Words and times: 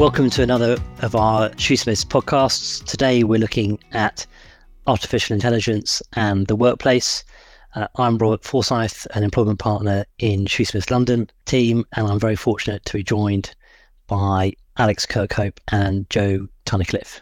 Welcome 0.00 0.30
to 0.30 0.42
another 0.42 0.78
of 1.02 1.14
our 1.14 1.50
Shoosmiths 1.50 2.06
podcasts. 2.06 2.82
Today 2.86 3.22
we're 3.22 3.38
looking 3.38 3.78
at 3.92 4.26
artificial 4.86 5.34
intelligence 5.34 6.02
and 6.14 6.46
the 6.46 6.56
workplace. 6.56 7.22
Uh, 7.74 7.86
I'm 7.96 8.16
Robert 8.16 8.42
Forsyth, 8.42 9.06
an 9.12 9.24
employment 9.24 9.58
partner 9.58 10.06
in 10.18 10.46
Shoosmiths 10.46 10.90
London 10.90 11.28
team, 11.44 11.84
and 11.92 12.06
I'm 12.06 12.18
very 12.18 12.34
fortunate 12.34 12.82
to 12.86 12.94
be 12.94 13.02
joined 13.02 13.54
by 14.06 14.54
Alex 14.78 15.04
Kirkhope 15.04 15.58
and 15.70 16.08
Jo 16.08 16.48
Tunnicliff. 16.64 17.20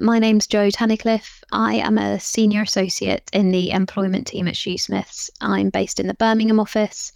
My 0.00 0.18
name's 0.18 0.48
Jo 0.48 0.70
Tunnicliff. 0.70 1.44
I 1.52 1.74
am 1.74 1.98
a 1.98 2.18
senior 2.18 2.62
associate 2.62 3.30
in 3.32 3.52
the 3.52 3.70
employment 3.70 4.26
team 4.26 4.48
at 4.48 4.54
Shoosmiths. 4.54 5.30
I'm 5.40 5.70
based 5.70 6.00
in 6.00 6.08
the 6.08 6.14
Birmingham 6.14 6.58
office 6.58 7.12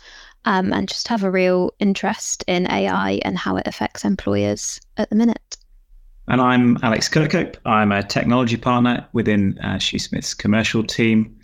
um, 0.46 0.72
and 0.72 0.88
just 0.88 1.08
have 1.08 1.24
a 1.24 1.30
real 1.30 1.74
interest 1.80 2.44
in 2.46 2.70
AI 2.70 3.20
and 3.24 3.36
how 3.36 3.56
it 3.56 3.66
affects 3.66 4.04
employers 4.04 4.80
at 4.96 5.10
the 5.10 5.16
minute. 5.16 5.56
And 6.28 6.40
I'm 6.40 6.78
Alex 6.82 7.08
Kirkhope. 7.08 7.56
I'm 7.66 7.92
a 7.92 8.02
technology 8.02 8.56
partner 8.56 9.06
within 9.12 9.58
uh, 9.62 9.74
Shoosmiths' 9.74 10.36
commercial 10.36 10.82
team, 10.82 11.36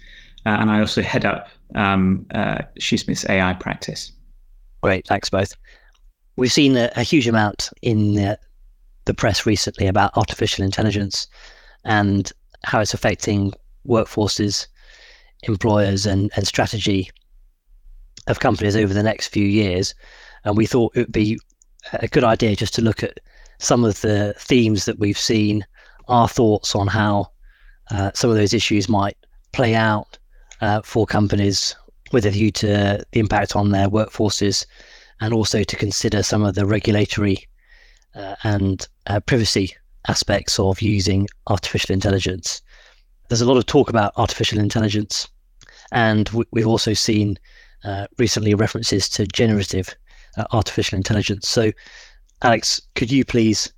uh, 0.47 0.51
and 0.51 0.71
I 0.71 0.81
also 0.81 1.03
head 1.03 1.25
up 1.25 1.49
um, 1.75 2.27
uh, 2.35 2.59
Shoosmiths' 2.81 3.29
AI 3.29 3.53
practice. 3.55 4.13
Great, 4.83 5.07
thanks 5.07 5.29
both. 5.29 5.55
We've 6.37 6.53
seen 6.53 6.77
a, 6.77 6.91
a 6.97 7.03
huge 7.03 7.29
amount 7.29 7.71
in 7.83 8.15
the, 8.15 8.39
the 9.05 9.15
press 9.15 9.47
recently 9.47 9.87
about 9.87 10.17
artificial 10.17 10.65
intelligence 10.65 11.27
and 11.85 12.33
how 12.65 12.81
it's 12.81 12.95
affecting 12.95 13.53
workforces, 13.87 14.67
employers, 15.43 16.07
and, 16.07 16.31
and 16.35 16.47
strategy 16.47 17.11
of 18.27 18.41
companies 18.41 18.77
over 18.77 18.95
the 18.95 19.03
next 19.03 19.29
few 19.29 19.47
years. 19.47 19.95
And 20.45 20.57
we 20.57 20.67
thought 20.67 20.97
it 20.97 21.01
would 21.01 21.13
be 21.13 21.39
a 21.95 22.09
good 22.09 22.25
idea 22.25 22.57
just 22.57 22.75
to 22.75 22.83
look 22.83 23.03
at 23.03 23.19
some 23.59 23.85
of 23.85 24.01
the 24.01 24.35
themes 24.39 24.85
that 24.85 24.99
we've 24.99 25.19
seen, 25.19 25.65
our 26.09 26.29
thoughts 26.29 26.75
on 26.75 26.87
how 26.87 27.31
uh, 27.91 28.11
some 28.15 28.31
of 28.31 28.37
those 28.37 28.55
issues 28.55 28.89
might 28.89 29.17
play 29.53 29.75
out 29.75 30.19
uh, 30.61 30.83
for 30.83 31.07
companies 31.07 31.77
with 32.13 32.27
a 32.27 32.31
view 32.31 32.51
to 32.51 32.67
the 32.67 33.19
impact 33.19 33.57
on 33.57 33.71
their 33.71 33.89
workforces 33.89 34.67
and 35.21 35.33
also 35.33 35.63
to 35.63 35.77
consider 35.77 36.23
some 36.23 36.43
of 36.43 36.55
the 36.55 36.67
regulatory 36.67 37.49
uh, 38.15 38.35
and 38.43 38.89
uh, 39.07 39.21
privacy 39.21 39.75
aspects 40.09 40.59
of 40.59 40.83
using 40.83 41.29
artificial 41.47 41.93
intelligence. 41.93 42.61
There's 43.29 43.41
a 43.41 43.47
lot 43.47 43.57
of 43.57 43.67
talk 43.67 43.89
about 43.89 44.13
artificial 44.17 44.59
intelligence, 44.59 45.29
and 45.93 46.29
we've 46.51 46.67
also 46.67 46.93
seen 46.93 47.39
uh, 47.85 48.07
recently 48.19 48.55
references 48.55 49.09
to 49.11 49.27
generative 49.27 49.95
uh, 50.37 50.45
artificial 50.53 50.97
intelligence. 50.97 51.49
So, 51.49 51.73
Alex, 52.43 52.81
could 52.95 53.11
you 53.11 53.25
please 53.25 53.73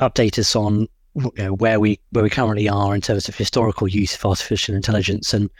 update 0.00 0.38
us 0.38 0.54
on 0.54 0.88
you 1.14 1.32
know, 1.38 1.54
where 1.54 1.80
we 1.80 1.98
where 2.10 2.24
we 2.24 2.30
currently 2.30 2.68
are 2.68 2.94
in 2.94 3.00
terms 3.00 3.28
of 3.28 3.36
historical 3.36 3.88
use 3.88 4.14
of 4.14 4.24
artificial 4.24 4.74
intelligence 4.74 5.32
and 5.32 5.50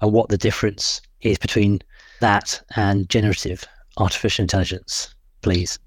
and 0.00 0.12
what 0.12 0.28
the 0.28 0.38
difference 0.38 1.00
is 1.20 1.38
between 1.38 1.80
that 2.20 2.60
and 2.76 3.08
generative 3.08 3.64
artificial 3.96 4.42
intelligence, 4.42 5.14
please? 5.42 5.78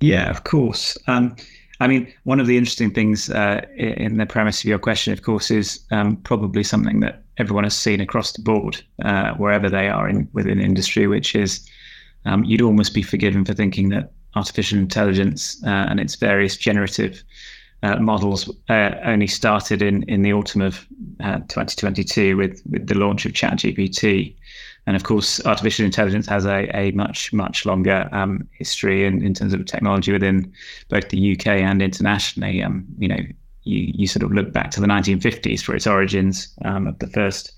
Yeah, 0.00 0.30
of 0.30 0.44
course. 0.44 0.98
Um, 1.06 1.36
I 1.80 1.86
mean, 1.86 2.12
one 2.24 2.40
of 2.40 2.46
the 2.46 2.56
interesting 2.56 2.92
things 2.92 3.30
uh, 3.30 3.62
in 3.76 4.16
the 4.16 4.26
premise 4.26 4.60
of 4.60 4.66
your 4.66 4.78
question, 4.78 5.12
of 5.12 5.22
course, 5.22 5.50
is 5.50 5.80
um, 5.90 6.16
probably 6.18 6.62
something 6.62 7.00
that 7.00 7.23
everyone 7.38 7.64
has 7.64 7.76
seen 7.76 8.00
across 8.00 8.32
the 8.32 8.42
board, 8.42 8.82
uh, 9.04 9.34
wherever 9.34 9.68
they 9.68 9.88
are 9.88 10.08
in 10.08 10.28
within 10.32 10.60
industry, 10.60 11.06
which 11.06 11.34
is 11.34 11.68
um, 12.24 12.44
you'd 12.44 12.62
almost 12.62 12.94
be 12.94 13.02
forgiven 13.02 13.44
for 13.44 13.54
thinking 13.54 13.88
that 13.90 14.12
artificial 14.36 14.78
intelligence 14.78 15.62
uh, 15.64 15.86
and 15.88 16.00
its 16.00 16.16
various 16.16 16.56
generative 16.56 17.22
uh, 17.82 17.96
models 17.96 18.50
uh, 18.70 18.92
only 19.04 19.26
started 19.26 19.82
in, 19.82 20.02
in 20.04 20.22
the 20.22 20.32
autumn 20.32 20.62
of 20.62 20.86
uh, 21.20 21.36
2022 21.48 22.36
with, 22.36 22.62
with 22.70 22.86
the 22.86 22.94
launch 22.94 23.26
of 23.26 23.32
ChatGPT. 23.32 24.34
And 24.86 24.96
of 24.96 25.04
course, 25.04 25.44
artificial 25.46 25.84
intelligence 25.84 26.26
has 26.26 26.46
a, 26.46 26.74
a 26.76 26.90
much, 26.92 27.32
much 27.32 27.66
longer 27.66 28.08
um, 28.12 28.48
history 28.52 29.04
in, 29.06 29.22
in 29.24 29.34
terms 29.34 29.52
of 29.52 29.64
technology 29.66 30.12
within 30.12 30.52
both 30.88 31.08
the 31.10 31.32
UK 31.32 31.46
and 31.46 31.82
internationally. 31.82 32.62
Um, 32.62 32.86
you 32.98 33.08
know, 33.08 33.20
you, 33.64 33.92
you 33.94 34.06
sort 34.06 34.22
of 34.22 34.32
look 34.32 34.52
back 34.52 34.70
to 34.72 34.80
the 34.80 34.86
1950s 34.86 35.62
for 35.62 35.74
its 35.74 35.86
origins 35.86 36.48
um, 36.64 36.86
of 36.86 36.98
the 36.98 37.06
first 37.08 37.52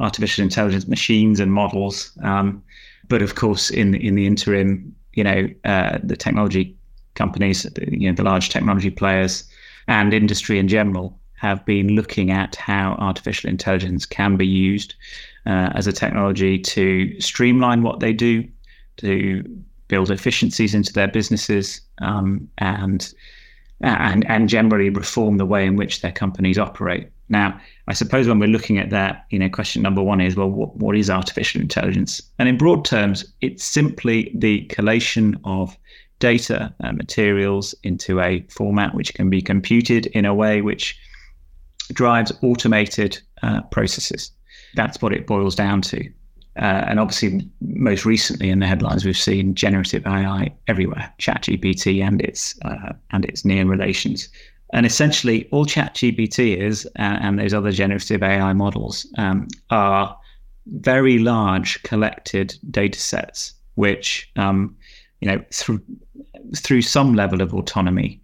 artificial 0.00 0.44
intelligence 0.44 0.86
machines 0.86 1.40
and 1.40 1.52
models. 1.52 2.12
Um, 2.22 2.62
but 3.08 3.22
of 3.22 3.34
course, 3.34 3.70
in, 3.70 3.94
in 3.94 4.14
the 4.14 4.26
interim, 4.26 4.94
you 5.14 5.24
know, 5.24 5.48
uh, 5.64 5.98
the 6.02 6.16
technology 6.16 6.76
companies, 7.14 7.66
you 7.88 8.08
know, 8.08 8.14
the 8.14 8.22
large 8.22 8.50
technology 8.50 8.90
players 8.90 9.44
and 9.88 10.12
industry 10.12 10.58
in 10.58 10.68
general 10.68 11.18
have 11.34 11.64
been 11.64 11.88
looking 11.88 12.30
at 12.30 12.56
how 12.56 12.96
artificial 12.98 13.48
intelligence 13.48 14.06
can 14.06 14.36
be 14.36 14.46
used 14.46 14.94
uh, 15.46 15.70
as 15.74 15.86
a 15.86 15.92
technology 15.92 16.58
to 16.58 17.18
streamline 17.20 17.82
what 17.82 18.00
they 18.00 18.12
do, 18.12 18.46
to 18.96 19.44
build 19.88 20.10
efficiencies 20.10 20.74
into 20.74 20.92
their 20.92 21.08
businesses, 21.08 21.80
um, 21.98 22.48
and 22.58 23.14
and 23.80 24.24
and 24.30 24.48
generally 24.48 24.90
reform 24.90 25.36
the 25.36 25.46
way 25.46 25.66
in 25.66 25.76
which 25.76 26.00
their 26.00 26.12
companies 26.12 26.58
operate. 26.58 27.08
Now, 27.28 27.60
I 27.88 27.92
suppose 27.92 28.28
when 28.28 28.38
we're 28.38 28.48
looking 28.48 28.78
at 28.78 28.90
that, 28.90 29.26
you 29.30 29.38
know, 29.38 29.48
question 29.48 29.82
number 29.82 30.02
one 30.02 30.20
is, 30.20 30.36
well, 30.36 30.48
what, 30.48 30.76
what 30.76 30.96
is 30.96 31.10
artificial 31.10 31.60
intelligence? 31.60 32.22
And 32.38 32.48
in 32.48 32.56
broad 32.56 32.84
terms, 32.84 33.24
it's 33.40 33.64
simply 33.64 34.30
the 34.34 34.64
collation 34.66 35.36
of 35.44 35.76
data 36.18 36.72
and 36.80 36.96
materials 36.96 37.74
into 37.82 38.20
a 38.20 38.46
format 38.48 38.94
which 38.94 39.12
can 39.14 39.28
be 39.28 39.42
computed 39.42 40.06
in 40.06 40.24
a 40.24 40.34
way 40.34 40.62
which 40.62 40.98
drives 41.92 42.32
automated 42.42 43.18
uh, 43.42 43.62
processes. 43.62 44.30
That's 44.74 45.02
what 45.02 45.12
it 45.12 45.26
boils 45.26 45.54
down 45.54 45.82
to. 45.82 46.08
Uh, 46.56 46.84
and 46.88 46.98
obviously, 46.98 47.46
most 47.60 48.06
recently 48.06 48.48
in 48.48 48.60
the 48.60 48.66
headlines, 48.66 49.04
we've 49.04 49.16
seen 49.16 49.54
generative 49.54 50.06
AI 50.06 50.54
everywhere, 50.68 51.12
ChatGPT 51.18 52.02
and 52.02 52.22
its 52.22 52.58
uh, 52.62 52.92
and 53.10 53.26
its 53.26 53.44
near 53.44 53.66
relations. 53.66 54.30
And 54.72 54.86
essentially, 54.86 55.48
all 55.52 55.66
ChatGPT 55.66 56.56
is, 56.56 56.86
uh, 56.98 57.18
and 57.20 57.38
those 57.38 57.52
other 57.52 57.72
generative 57.72 58.22
AI 58.22 58.54
models, 58.54 59.06
um, 59.18 59.48
are 59.70 60.16
very 60.66 61.18
large 61.18 61.82
collected 61.82 62.56
data 62.70 62.98
sets, 62.98 63.52
which 63.74 64.30
um, 64.36 64.74
you 65.20 65.28
know 65.28 65.44
through 65.52 65.82
through 66.56 66.82
some 66.82 67.14
level 67.14 67.42
of 67.42 67.52
autonomy 67.52 68.18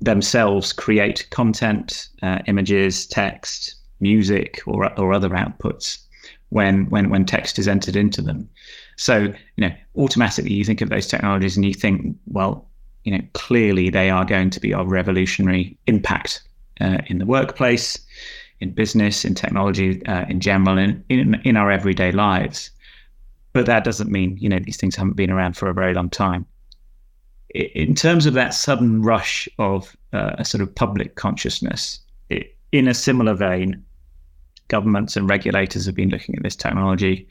themselves 0.00 0.72
create 0.72 1.28
content, 1.30 2.08
uh, 2.22 2.40
images, 2.46 3.06
text, 3.06 3.76
music, 4.00 4.60
or 4.66 4.92
or 4.98 5.12
other 5.12 5.30
outputs 5.30 5.98
when 6.50 6.88
when 6.90 7.08
when 7.10 7.24
text 7.24 7.58
is 7.58 7.66
entered 7.66 7.96
into 7.96 8.22
them. 8.22 8.48
So 8.96 9.32
you 9.56 9.68
know 9.68 9.72
automatically 9.96 10.52
you 10.52 10.64
think 10.64 10.80
of 10.80 10.90
those 10.90 11.06
technologies 11.06 11.56
and 11.56 11.64
you 11.64 11.74
think, 11.74 12.16
well, 12.26 12.68
you 13.04 13.12
know 13.12 13.24
clearly 13.32 13.90
they 13.90 14.10
are 14.10 14.24
going 14.24 14.50
to 14.50 14.60
be 14.60 14.74
of 14.74 14.88
revolutionary 14.88 15.76
impact 15.86 16.42
uh, 16.80 16.98
in 17.06 17.18
the 17.18 17.26
workplace, 17.26 17.98
in 18.60 18.72
business, 18.72 19.24
in 19.24 19.34
technology 19.34 20.04
uh, 20.06 20.26
in 20.28 20.40
general, 20.40 20.78
and 20.78 21.02
in 21.08 21.40
in 21.44 21.56
our 21.56 21.70
everyday 21.70 22.12
lives. 22.12 22.70
But 23.52 23.66
that 23.66 23.84
doesn't 23.84 24.10
mean 24.10 24.36
you 24.38 24.48
know 24.48 24.58
these 24.58 24.76
things 24.76 24.96
haven't 24.96 25.16
been 25.16 25.30
around 25.30 25.56
for 25.56 25.68
a 25.68 25.74
very 25.74 25.94
long 25.94 26.10
time. 26.10 26.46
In 27.54 27.96
terms 27.96 28.26
of 28.26 28.34
that 28.34 28.54
sudden 28.54 29.02
rush 29.02 29.48
of 29.58 29.96
uh, 30.12 30.36
a 30.38 30.44
sort 30.44 30.62
of 30.62 30.72
public 30.72 31.16
consciousness, 31.16 31.98
it, 32.28 32.54
in 32.70 32.86
a 32.86 32.94
similar 32.94 33.34
vein, 33.34 33.84
governments 34.70 35.16
and 35.16 35.28
regulators 35.28 35.84
have 35.84 35.94
been 35.94 36.08
looking 36.08 36.34
at 36.36 36.42
this 36.42 36.56
technology. 36.56 37.28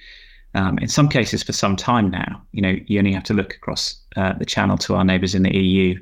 Um, 0.54 0.78
in 0.80 0.88
some 0.88 1.10
cases, 1.10 1.44
for 1.44 1.54
some 1.54 1.76
time 1.76 2.10
now. 2.10 2.42
You 2.52 2.62
know, 2.62 2.76
you 2.88 3.00
only 3.00 3.14
have 3.14 3.24
to 3.26 3.34
look 3.34 3.56
across 3.56 3.96
uh, 4.16 4.34
the 4.34 4.46
channel 4.46 4.78
to 4.80 4.96
our 4.96 5.06
neighbours 5.06 5.36
in 5.36 5.44
the 5.44 5.56
EU. 5.56 6.00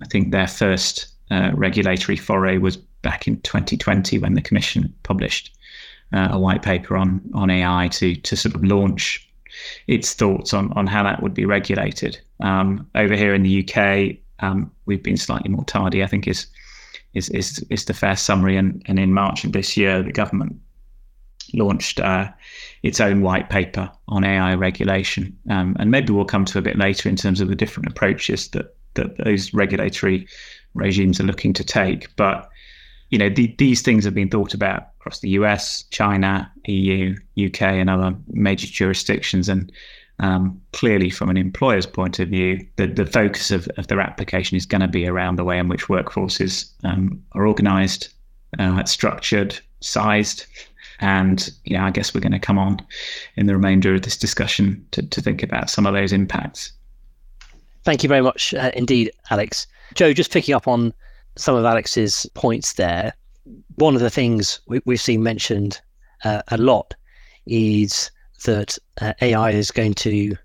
I 0.00 0.06
think 0.06 0.30
their 0.30 0.46
first 0.46 1.08
uh, 1.30 1.50
regulatory 1.54 2.16
foray 2.16 2.58
was 2.58 2.76
back 2.76 3.28
in 3.28 3.40
2020 3.40 4.18
when 4.18 4.34
the 4.34 4.40
Commission 4.40 4.94
published 5.02 5.56
uh, 6.12 6.28
a 6.30 6.38
white 6.38 6.62
paper 6.62 6.96
on 6.96 7.20
on 7.34 7.50
AI 7.50 7.88
to 7.88 8.14
to 8.14 8.36
sort 8.36 8.54
of 8.54 8.64
launch 8.64 9.28
its 9.86 10.14
thoughts 10.14 10.54
on 10.54 10.72
on 10.72 10.86
how 10.86 11.02
that 11.02 11.22
would 11.22 11.34
be 11.34 11.44
regulated. 11.44 12.18
Um, 12.40 12.88
over 12.94 13.14
here 13.14 13.34
in 13.34 13.42
the 13.42 13.62
UK, 13.62 14.16
um, 14.40 14.70
we've 14.86 15.02
been 15.02 15.16
slightly 15.16 15.50
more 15.50 15.64
tardy. 15.64 16.02
I 16.02 16.06
think 16.06 16.28
is 16.28 16.46
is 17.14 17.28
is, 17.30 17.64
is 17.70 17.84
the 17.84 17.94
fair 17.94 18.16
summary. 18.16 18.56
And, 18.56 18.82
and 18.86 18.98
in 18.98 19.12
March 19.12 19.44
of 19.44 19.52
this 19.52 19.76
year, 19.76 20.02
the 20.02 20.12
government 20.12 20.56
launched 21.54 22.00
uh, 22.00 22.30
its 22.82 23.00
own 23.00 23.22
white 23.22 23.50
paper 23.50 23.90
on 24.08 24.24
AI 24.24 24.54
regulation. 24.54 25.36
Um, 25.50 25.76
and 25.78 25.90
maybe 25.90 26.12
we'll 26.12 26.24
come 26.24 26.44
to 26.46 26.58
a 26.58 26.62
bit 26.62 26.78
later 26.78 27.08
in 27.08 27.16
terms 27.16 27.40
of 27.40 27.48
the 27.48 27.56
different 27.56 27.88
approaches 27.88 28.48
that, 28.48 28.74
that 28.94 29.16
those 29.18 29.52
regulatory 29.54 30.26
regimes 30.74 31.20
are 31.20 31.24
looking 31.24 31.52
to 31.54 31.64
take. 31.64 32.14
But 32.16 32.48
you 33.10 33.18
know, 33.18 33.30
the, 33.30 33.54
these 33.58 33.80
things 33.80 34.04
have 34.04 34.14
been 34.14 34.28
thought 34.28 34.52
about 34.52 34.88
across 35.00 35.20
the 35.20 35.30
US, 35.30 35.84
China, 35.84 36.50
EU, 36.66 37.16
UK, 37.42 37.62
and 37.62 37.88
other 37.88 38.14
major 38.28 38.66
jurisdictions. 38.66 39.48
And 39.48 39.72
Um, 40.20 40.60
clearly, 40.72 41.10
from 41.10 41.30
an 41.30 41.36
employer's 41.36 41.86
point 41.86 42.18
of 42.18 42.28
view, 42.28 42.66
the, 42.76 42.86
the 42.88 43.06
focus 43.06 43.50
of, 43.50 43.68
of 43.76 43.86
their 43.86 44.00
application 44.00 44.56
is 44.56 44.66
going 44.66 44.80
to 44.80 44.88
be 44.88 45.06
around 45.06 45.36
the 45.36 45.44
way 45.44 45.58
in 45.58 45.68
which 45.68 45.86
workforces 45.86 46.70
um, 46.82 47.22
are 47.32 47.46
organised, 47.46 48.08
uh, 48.58 48.84
structured, 48.84 49.58
sized. 49.80 50.46
And 51.00 51.48
know, 51.78 51.84
I 51.84 51.90
guess 51.90 52.14
we're 52.14 52.20
going 52.20 52.32
to 52.32 52.38
come 52.38 52.58
on 52.58 52.80
in 53.36 53.46
the 53.46 53.54
remainder 53.54 53.94
of 53.94 54.02
this 54.02 54.16
discussion 54.16 54.84
to, 54.90 55.02
to 55.02 55.20
think 55.20 55.42
about 55.42 55.70
some 55.70 55.86
of 55.86 55.94
those 55.94 56.12
impacts. 56.12 56.72
Thank 57.84 58.02
you 58.02 58.08
very 58.08 58.20
much 58.20 58.52
uh, 58.54 58.70
indeed, 58.74 59.10
Alex. 59.30 59.66
Jo, 59.94 60.12
just 60.12 60.32
picking 60.32 60.54
up 60.54 60.68
on 60.68 60.92
some 61.36 61.54
of 61.54 61.64
Alex's 61.64 62.26
points 62.34 62.74
there, 62.74 63.12
one 63.76 63.94
of 63.94 64.00
the 64.00 64.10
things 64.10 64.60
we, 64.66 64.80
have 64.86 65.00
seen 65.00 65.22
mentioned 65.22 65.80
uh, 66.24 66.42
a 66.48 66.58
lot 66.58 66.94
is 67.46 68.10
that 68.44 68.76
uh, 69.00 69.12
AI 69.22 69.50
is 69.50 69.70
going 69.70 69.94
to 69.94 70.36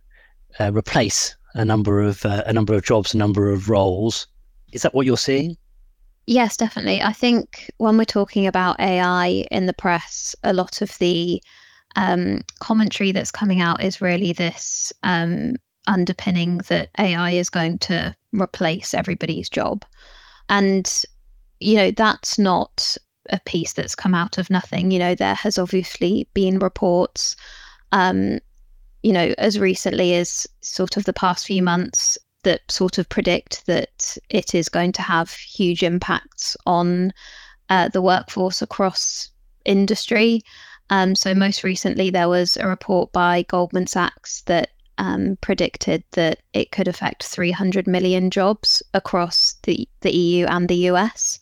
uh, 0.60 0.72
replace 0.72 1.36
a 1.56 1.66
number 1.66 2.02
of 2.02 2.26
uh, 2.26 2.44
a 2.46 2.54
number 2.54 2.74
of 2.74 2.84
jobs, 2.84 3.14
a 3.14 3.18
number 3.18 3.52
of 3.52 3.70
roles. 3.70 4.28
Is 4.72 4.82
that 4.84 4.94
what 4.94 5.06
you're 5.06 5.18
seeing? 5.18 5.58
Yes, 6.26 6.56
definitely. 6.56 7.02
I 7.02 7.12
think 7.14 7.70
when 7.78 7.98
we're 7.98 8.06
talking 8.06 8.48
about 8.48 8.80
AI 8.80 9.46
in 9.52 9.66
the 9.66 9.74
press, 9.74 10.36
a 10.44 10.54
lot 10.54 10.82
of 10.82 10.98
the 11.00 11.42
um, 11.96 12.42
commentary 12.60 13.12
that's 13.12 13.32
coming 13.32 13.62
out 13.62 13.84
is 13.84 14.02
really 14.02 14.34
this 14.34 14.94
um, 15.04 15.56
underpinning 15.88 16.60
that 16.70 16.90
AI 16.98 17.32
is 17.32 17.50
going 17.50 17.78
to 17.80 18.16
replace 18.32 18.94
everybody's 18.94 19.50
job. 19.50 19.86
And, 20.50 20.92
you 21.60 21.76
know, 21.76 21.92
that's 21.92 22.40
not 22.40 22.98
a 23.30 23.40
piece 23.46 23.74
that's 23.74 23.96
come 23.96 24.16
out 24.16 24.38
of 24.38 24.50
nothing. 24.50 24.92
You 24.92 25.00
know, 25.00 25.16
there 25.16 25.36
has 25.36 25.58
obviously 25.58 26.28
been 26.34 26.60
reports, 26.60 27.36
um, 27.92 28.40
you 29.04 29.14
know, 29.14 29.34
as 29.38 29.60
recently 29.60 30.16
as 30.16 30.48
sort 30.62 30.98
of 30.98 31.06
the 31.06 31.14
past 31.14 31.48
few 31.48 31.64
months 31.64 32.18
that 32.44 32.70
sort 32.72 32.98
of 32.98 33.10
predict 33.10 33.66
that 33.66 34.18
it 34.30 34.54
is 34.54 34.70
going 34.70 34.92
to 34.94 35.02
have 35.02 35.32
huge 35.32 35.84
impacts 35.84 36.56
on 36.66 37.14
uh, 37.70 37.88
the 37.90 38.02
workforce 38.02 38.62
across 38.62 39.30
industry. 39.66 40.42
Um, 40.90 41.16
so, 41.16 41.34
most 41.34 41.64
recently, 41.64 42.10
there 42.10 42.30
was 42.30 42.58
a 42.58 42.68
report 42.68 43.12
by 43.12 43.44
Goldman 43.44 43.88
Sachs 43.88 44.42
that 44.42 44.70
um, 44.98 45.38
predicted 45.42 46.04
that 46.12 46.40
it 46.54 46.72
could 46.72 46.88
affect 46.88 47.24
300 47.24 47.88
million 47.88 48.30
jobs 48.30 48.84
across 48.94 49.56
the, 49.64 49.88
the 50.02 50.16
EU 50.16 50.46
and 50.46 50.68
the 50.68 50.88
US, 50.92 51.40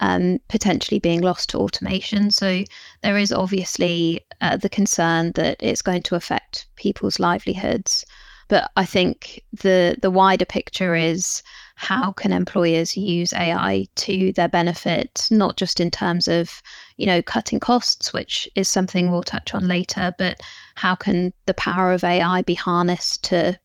um, 0.00 0.38
potentially 0.48 0.98
being 0.98 1.20
lost 1.20 1.50
to 1.50 1.58
automation. 1.58 2.30
So, 2.30 2.64
there 3.02 3.18
is 3.18 3.32
obviously 3.32 4.24
uh, 4.40 4.56
the 4.56 4.70
concern 4.70 5.32
that 5.32 5.56
it's 5.60 5.82
going 5.82 6.02
to 6.04 6.14
affect 6.14 6.66
people's 6.76 7.18
livelihoods. 7.18 8.06
But 8.48 8.70
I 8.76 8.84
think 8.84 9.42
the 9.52 9.96
the 10.00 10.10
wider 10.10 10.44
picture 10.44 10.94
is 10.94 11.42
how 11.76 12.10
can 12.10 12.32
employers 12.32 12.96
use 12.96 13.32
AI 13.32 13.86
to 13.94 14.32
their 14.32 14.48
benefit, 14.48 15.28
not 15.30 15.56
just 15.56 15.78
in 15.78 15.92
terms 15.92 16.26
of, 16.26 16.60
you 16.96 17.06
know, 17.06 17.22
cutting 17.22 17.60
costs, 17.60 18.12
which 18.12 18.48
is 18.56 18.68
something 18.68 19.12
we'll 19.12 19.22
touch 19.22 19.54
on 19.54 19.68
later, 19.68 20.12
but 20.18 20.40
how 20.74 20.96
can 20.96 21.32
the 21.46 21.54
power 21.54 21.92
of 21.92 22.02
AI 22.02 22.42
be 22.42 22.54
harnessed 22.54 23.22
to, 23.24 23.56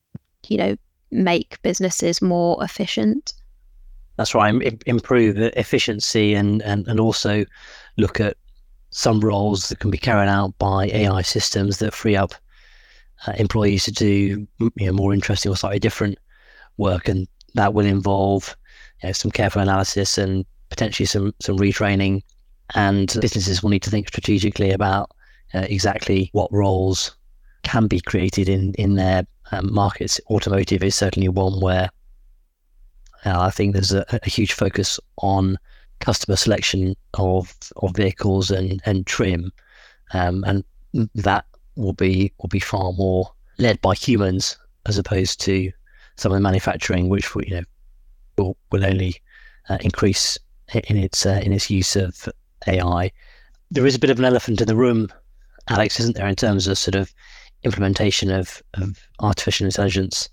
you 0.47 0.57
know, 0.57 0.77
make 1.09 1.59
businesses 1.63 2.21
more 2.21 2.63
efficient? 2.63 3.33
That's 4.17 4.35
right. 4.35 4.53
improve 4.85 5.37
efficiency 5.39 6.35
and, 6.35 6.61
and, 6.61 6.87
and 6.87 6.99
also 6.99 7.45
look 7.97 8.19
at 8.19 8.37
some 8.91 9.21
roles 9.21 9.69
that 9.69 9.79
can 9.79 9.89
be 9.89 9.97
carried 9.97 10.29
out 10.29 10.55
by 10.59 10.85
AI 10.85 11.23
systems 11.23 11.79
that 11.79 11.95
free 11.95 12.15
up 12.15 12.35
uh, 13.27 13.33
employees 13.37 13.85
to 13.85 13.91
do 13.91 14.47
you 14.59 14.71
know, 14.85 14.91
more 14.91 15.13
interesting 15.13 15.51
or 15.51 15.55
slightly 15.55 15.79
different 15.79 16.17
work, 16.77 17.07
and 17.07 17.27
that 17.55 17.73
will 17.73 17.85
involve 17.85 18.55
you 19.01 19.09
know, 19.09 19.13
some 19.13 19.31
careful 19.31 19.61
analysis 19.61 20.17
and 20.17 20.45
potentially 20.69 21.05
some 21.05 21.33
some 21.39 21.57
retraining. 21.57 22.21
And 22.75 23.15
businesses 23.21 23.61
will 23.61 23.69
need 23.69 23.83
to 23.83 23.89
think 23.89 24.07
strategically 24.07 24.71
about 24.71 25.11
uh, 25.53 25.65
exactly 25.69 26.29
what 26.31 26.51
roles 26.51 27.15
can 27.63 27.87
be 27.87 28.01
created 28.01 28.49
in 28.49 28.73
in 28.75 28.95
their 28.95 29.25
um, 29.51 29.73
markets. 29.73 30.19
Automotive 30.29 30.83
is 30.83 30.95
certainly 30.95 31.29
one 31.29 31.61
where 31.61 31.89
uh, 33.25 33.39
I 33.39 33.51
think 33.51 33.73
there's 33.73 33.93
a, 33.93 34.05
a, 34.11 34.29
huge 34.29 34.53
focus 34.53 34.99
on 35.17 35.57
customer 35.99 36.35
selection 36.35 36.95
of 37.13 37.53
of 37.77 37.95
vehicles 37.95 38.51
and 38.51 38.81
and 38.85 39.05
trim, 39.05 39.51
um, 40.13 40.43
and 40.45 40.63
that 41.15 41.45
will 41.75 41.93
be 41.93 42.31
will 42.39 42.49
be 42.49 42.59
far 42.59 42.93
more 42.93 43.31
led 43.57 43.81
by 43.81 43.93
humans 43.93 44.57
as 44.85 44.97
opposed 44.97 45.39
to 45.41 45.71
some 46.15 46.31
of 46.31 46.35
the 46.35 46.41
manufacturing, 46.41 47.09
which 47.09 47.29
you 47.35 47.55
know 47.55 47.63
will 48.37 48.57
will 48.71 48.85
only 48.85 49.15
uh, 49.69 49.77
increase 49.81 50.37
in 50.73 50.97
its 50.97 51.25
uh, 51.25 51.41
in 51.43 51.53
its 51.53 51.69
use 51.69 51.95
of 51.95 52.29
AI. 52.67 53.11
There 53.71 53.85
is 53.85 53.95
a 53.95 53.99
bit 53.99 54.09
of 54.09 54.19
an 54.19 54.25
elephant 54.25 54.61
in 54.61 54.67
the 54.67 54.75
room, 54.75 55.11
Alex, 55.69 55.99
isn't 55.99 56.15
there, 56.15 56.27
in 56.27 56.35
terms 56.35 56.67
of 56.67 56.77
sort 56.77 56.95
of 56.95 57.13
implementation 57.63 58.29
of, 58.29 58.61
of 58.75 58.99
artificial 59.19 59.65
intelligence 59.65 60.29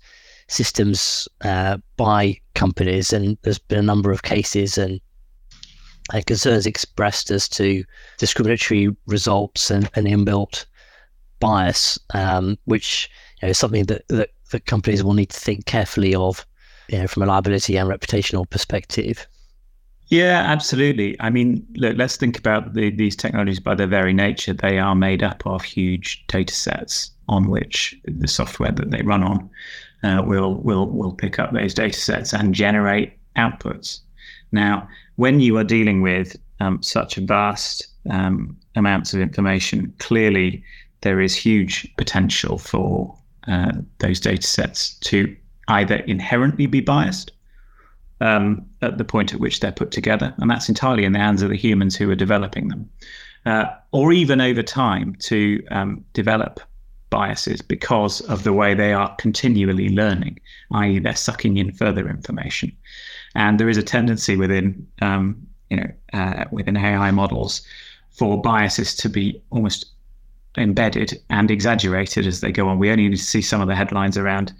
systems 0.47 1.27
uh, 1.43 1.77
by 1.97 2.37
companies, 2.55 3.13
and 3.13 3.37
there's 3.41 3.57
been 3.57 3.79
a 3.79 3.83
number 3.83 4.11
of 4.11 4.23
cases 4.23 4.77
and 4.77 4.99
uh, 6.13 6.21
concerns 6.27 6.65
expressed 6.65 7.31
as 7.31 7.47
to 7.47 7.83
discriminatory 8.17 8.95
results 9.07 9.71
and, 9.71 9.89
and 9.95 10.07
inbuilt 10.07 10.65
bias, 11.41 11.99
um, 12.13 12.57
which 12.63 13.09
you 13.41 13.47
know, 13.47 13.49
is 13.49 13.57
something 13.57 13.83
that, 13.85 14.07
that, 14.07 14.29
that 14.51 14.65
companies 14.65 15.03
will 15.03 15.13
need 15.13 15.29
to 15.31 15.39
think 15.39 15.65
carefully 15.65 16.15
of, 16.15 16.45
you 16.87 16.97
know, 16.97 17.07
from 17.07 17.23
a 17.23 17.25
liability 17.25 17.75
and 17.75 17.89
reputational 17.89 18.49
perspective. 18.49 19.27
Yeah, 20.07 20.43
absolutely. 20.45 21.15
I 21.21 21.29
mean, 21.29 21.65
look, 21.75 21.97
let's 21.97 22.17
think 22.17 22.37
about 22.37 22.73
the, 22.73 22.91
these 22.91 23.15
technologies 23.15 23.61
by 23.61 23.75
their 23.75 23.87
very 23.87 24.13
nature. 24.13 24.53
They 24.53 24.77
are 24.77 24.93
made 24.93 25.23
up 25.23 25.45
of 25.45 25.63
huge 25.63 26.25
data 26.27 26.53
sets 26.53 27.11
on 27.29 27.49
which 27.49 27.95
the 28.03 28.27
software 28.27 28.73
that 28.73 28.91
they 28.91 29.03
run 29.03 29.23
on 29.23 29.49
uh, 30.03 30.21
will 30.25 30.55
will 30.55 30.87
will 30.87 31.13
pick 31.13 31.39
up 31.39 31.53
those 31.53 31.73
data 31.73 31.97
sets 31.97 32.33
and 32.33 32.53
generate 32.53 33.13
outputs. 33.37 34.01
Now, 34.51 34.87
when 35.15 35.39
you 35.39 35.57
are 35.57 35.63
dealing 35.63 36.01
with 36.01 36.35
um, 36.59 36.83
such 36.83 37.15
vast 37.15 37.87
um, 38.09 38.57
amounts 38.75 39.13
of 39.13 39.21
information, 39.21 39.93
clearly 39.99 40.61
there 41.01 41.19
is 41.21 41.35
huge 41.35 41.91
potential 41.97 42.57
for 42.57 43.15
uh, 43.47 43.71
those 43.99 44.19
data 44.19 44.45
sets 44.45 44.95
to 44.99 45.35
either 45.67 45.95
inherently 45.95 46.65
be 46.65 46.81
biased 46.81 47.31
um, 48.19 48.65
at 48.81 48.97
the 48.97 49.03
point 49.03 49.33
at 49.33 49.39
which 49.39 49.59
they're 49.59 49.71
put 49.71 49.91
together, 49.91 50.33
and 50.37 50.49
that's 50.49 50.69
entirely 50.69 51.05
in 51.05 51.11
the 51.11 51.19
hands 51.19 51.41
of 51.41 51.49
the 51.49 51.57
humans 51.57 51.95
who 51.95 52.09
are 52.09 52.15
developing 52.15 52.67
them, 52.67 52.89
uh, 53.45 53.65
or 53.91 54.13
even 54.13 54.39
over 54.39 54.61
time 54.61 55.15
to 55.15 55.63
um, 55.71 56.05
develop 56.13 56.59
biases 57.09 57.61
because 57.61 58.21
of 58.21 58.43
the 58.43 58.53
way 58.53 58.73
they 58.73 58.93
are 58.93 59.15
continually 59.15 59.89
learning, 59.89 60.39
i.e., 60.73 60.99
they're 60.99 61.15
sucking 61.15 61.57
in 61.57 61.71
further 61.71 62.07
information. 62.07 62.71
And 63.35 63.59
there 63.59 63.69
is 63.69 63.77
a 63.77 63.83
tendency 63.83 64.37
within, 64.37 64.87
um, 65.01 65.47
you 65.69 65.77
know, 65.77 65.91
uh, 66.13 66.45
within 66.51 66.77
AI 66.77 67.11
models 67.11 67.61
for 68.11 68.41
biases 68.41 68.95
to 68.95 69.09
be 69.09 69.41
almost 69.49 69.85
embedded 70.57 71.21
and 71.29 71.49
exaggerated 71.49 72.27
as 72.27 72.41
they 72.41 72.51
go 72.51 72.67
on. 72.67 72.79
We 72.79 72.91
only 72.91 73.07
need 73.07 73.17
to 73.17 73.23
see 73.23 73.41
some 73.41 73.61
of 73.61 73.67
the 73.67 73.75
headlines 73.75 74.17
around 74.17 74.53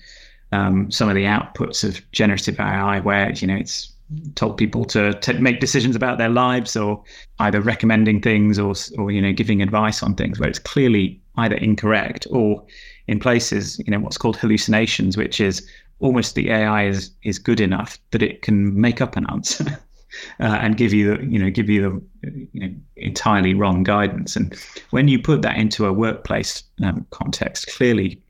um, 0.51 0.91
some 0.91 1.09
of 1.09 1.15
the 1.15 1.23
outputs 1.23 1.83
of 1.83 2.01
generative 2.11 2.59
AI, 2.59 2.99
where 2.99 3.31
you 3.31 3.47
know 3.47 3.55
it's 3.55 3.91
told 4.35 4.57
people 4.57 4.83
to, 4.83 5.13
to 5.13 5.33
make 5.35 5.61
decisions 5.61 5.95
about 5.95 6.17
their 6.17 6.29
lives, 6.29 6.75
or 6.75 7.01
either 7.39 7.61
recommending 7.61 8.21
things, 8.21 8.59
or 8.59 8.73
or 8.97 9.11
you 9.11 9.21
know 9.21 9.33
giving 9.33 9.61
advice 9.61 10.03
on 10.03 10.15
things, 10.15 10.39
where 10.39 10.49
it's 10.49 10.59
clearly 10.59 11.21
either 11.37 11.55
incorrect 11.55 12.27
or 12.31 12.63
in 13.07 13.19
places 13.19 13.79
you 13.79 13.91
know 13.91 13.99
what's 13.99 14.17
called 14.17 14.37
hallucinations, 14.37 15.17
which 15.17 15.39
is 15.39 15.67
almost 15.99 16.35
the 16.35 16.49
AI 16.51 16.85
is 16.85 17.11
is 17.23 17.39
good 17.39 17.61
enough 17.61 17.97
that 18.11 18.21
it 18.21 18.41
can 18.41 18.79
make 18.79 19.01
up 19.01 19.15
an 19.15 19.25
answer. 19.29 19.79
uh, 20.39 20.57
and 20.61 20.77
give 20.77 20.93
you 20.93 21.15
the 21.15 21.25
you 21.25 21.39
know 21.39 21.49
give 21.49 21.69
you 21.69 21.81
the 21.81 22.47
you 22.53 22.61
know 22.61 22.73
entirely 22.95 23.53
wrong 23.53 23.83
guidance. 23.83 24.35
And 24.35 24.55
when 24.91 25.07
you 25.07 25.19
put 25.19 25.41
that 25.41 25.57
into 25.57 25.85
a 25.85 25.93
workplace 25.93 26.63
um, 26.83 27.05
context, 27.11 27.67
clearly 27.75 28.21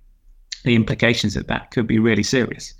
the 0.64 0.76
implications 0.76 1.36
of 1.36 1.48
that 1.48 1.72
could 1.72 1.88
be 1.88 2.00
really 2.00 2.24
serious. 2.24 2.74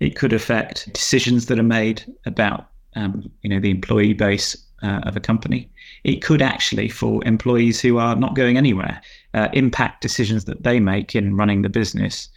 It 0.00 0.16
could 0.16 0.32
affect 0.32 0.92
decisions 0.92 1.46
that 1.46 1.58
are 1.58 1.64
made 1.64 2.04
about 2.26 2.68
um, 2.96 3.30
you 3.42 3.50
know 3.50 3.60
the 3.60 3.70
employee 3.70 4.14
base 4.14 4.56
uh, 4.82 5.00
of 5.04 5.16
a 5.16 5.20
company. 5.20 5.70
It 6.04 6.22
could 6.22 6.42
actually, 6.42 6.88
for 6.88 7.22
employees 7.26 7.80
who 7.80 7.98
are 7.98 8.16
not 8.16 8.34
going 8.34 8.56
anywhere, 8.56 9.00
uh, 9.34 9.48
impact 9.52 10.00
decisions 10.00 10.44
that 10.46 10.62
they 10.62 10.80
make 10.80 11.14
in 11.14 11.36
running 11.36 11.62
the 11.62 11.68
business 11.68 12.28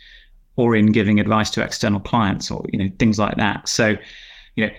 or 0.55 0.75
in 0.75 0.91
giving 0.91 1.19
advice 1.19 1.49
to 1.51 1.63
external 1.63 1.99
clients 1.99 2.51
or 2.51 2.65
you 2.71 2.79
know 2.79 2.89
things 2.99 3.17
like 3.17 3.37
that. 3.37 3.67
So, 3.67 3.95
you 4.55 4.67
know, 4.67 4.73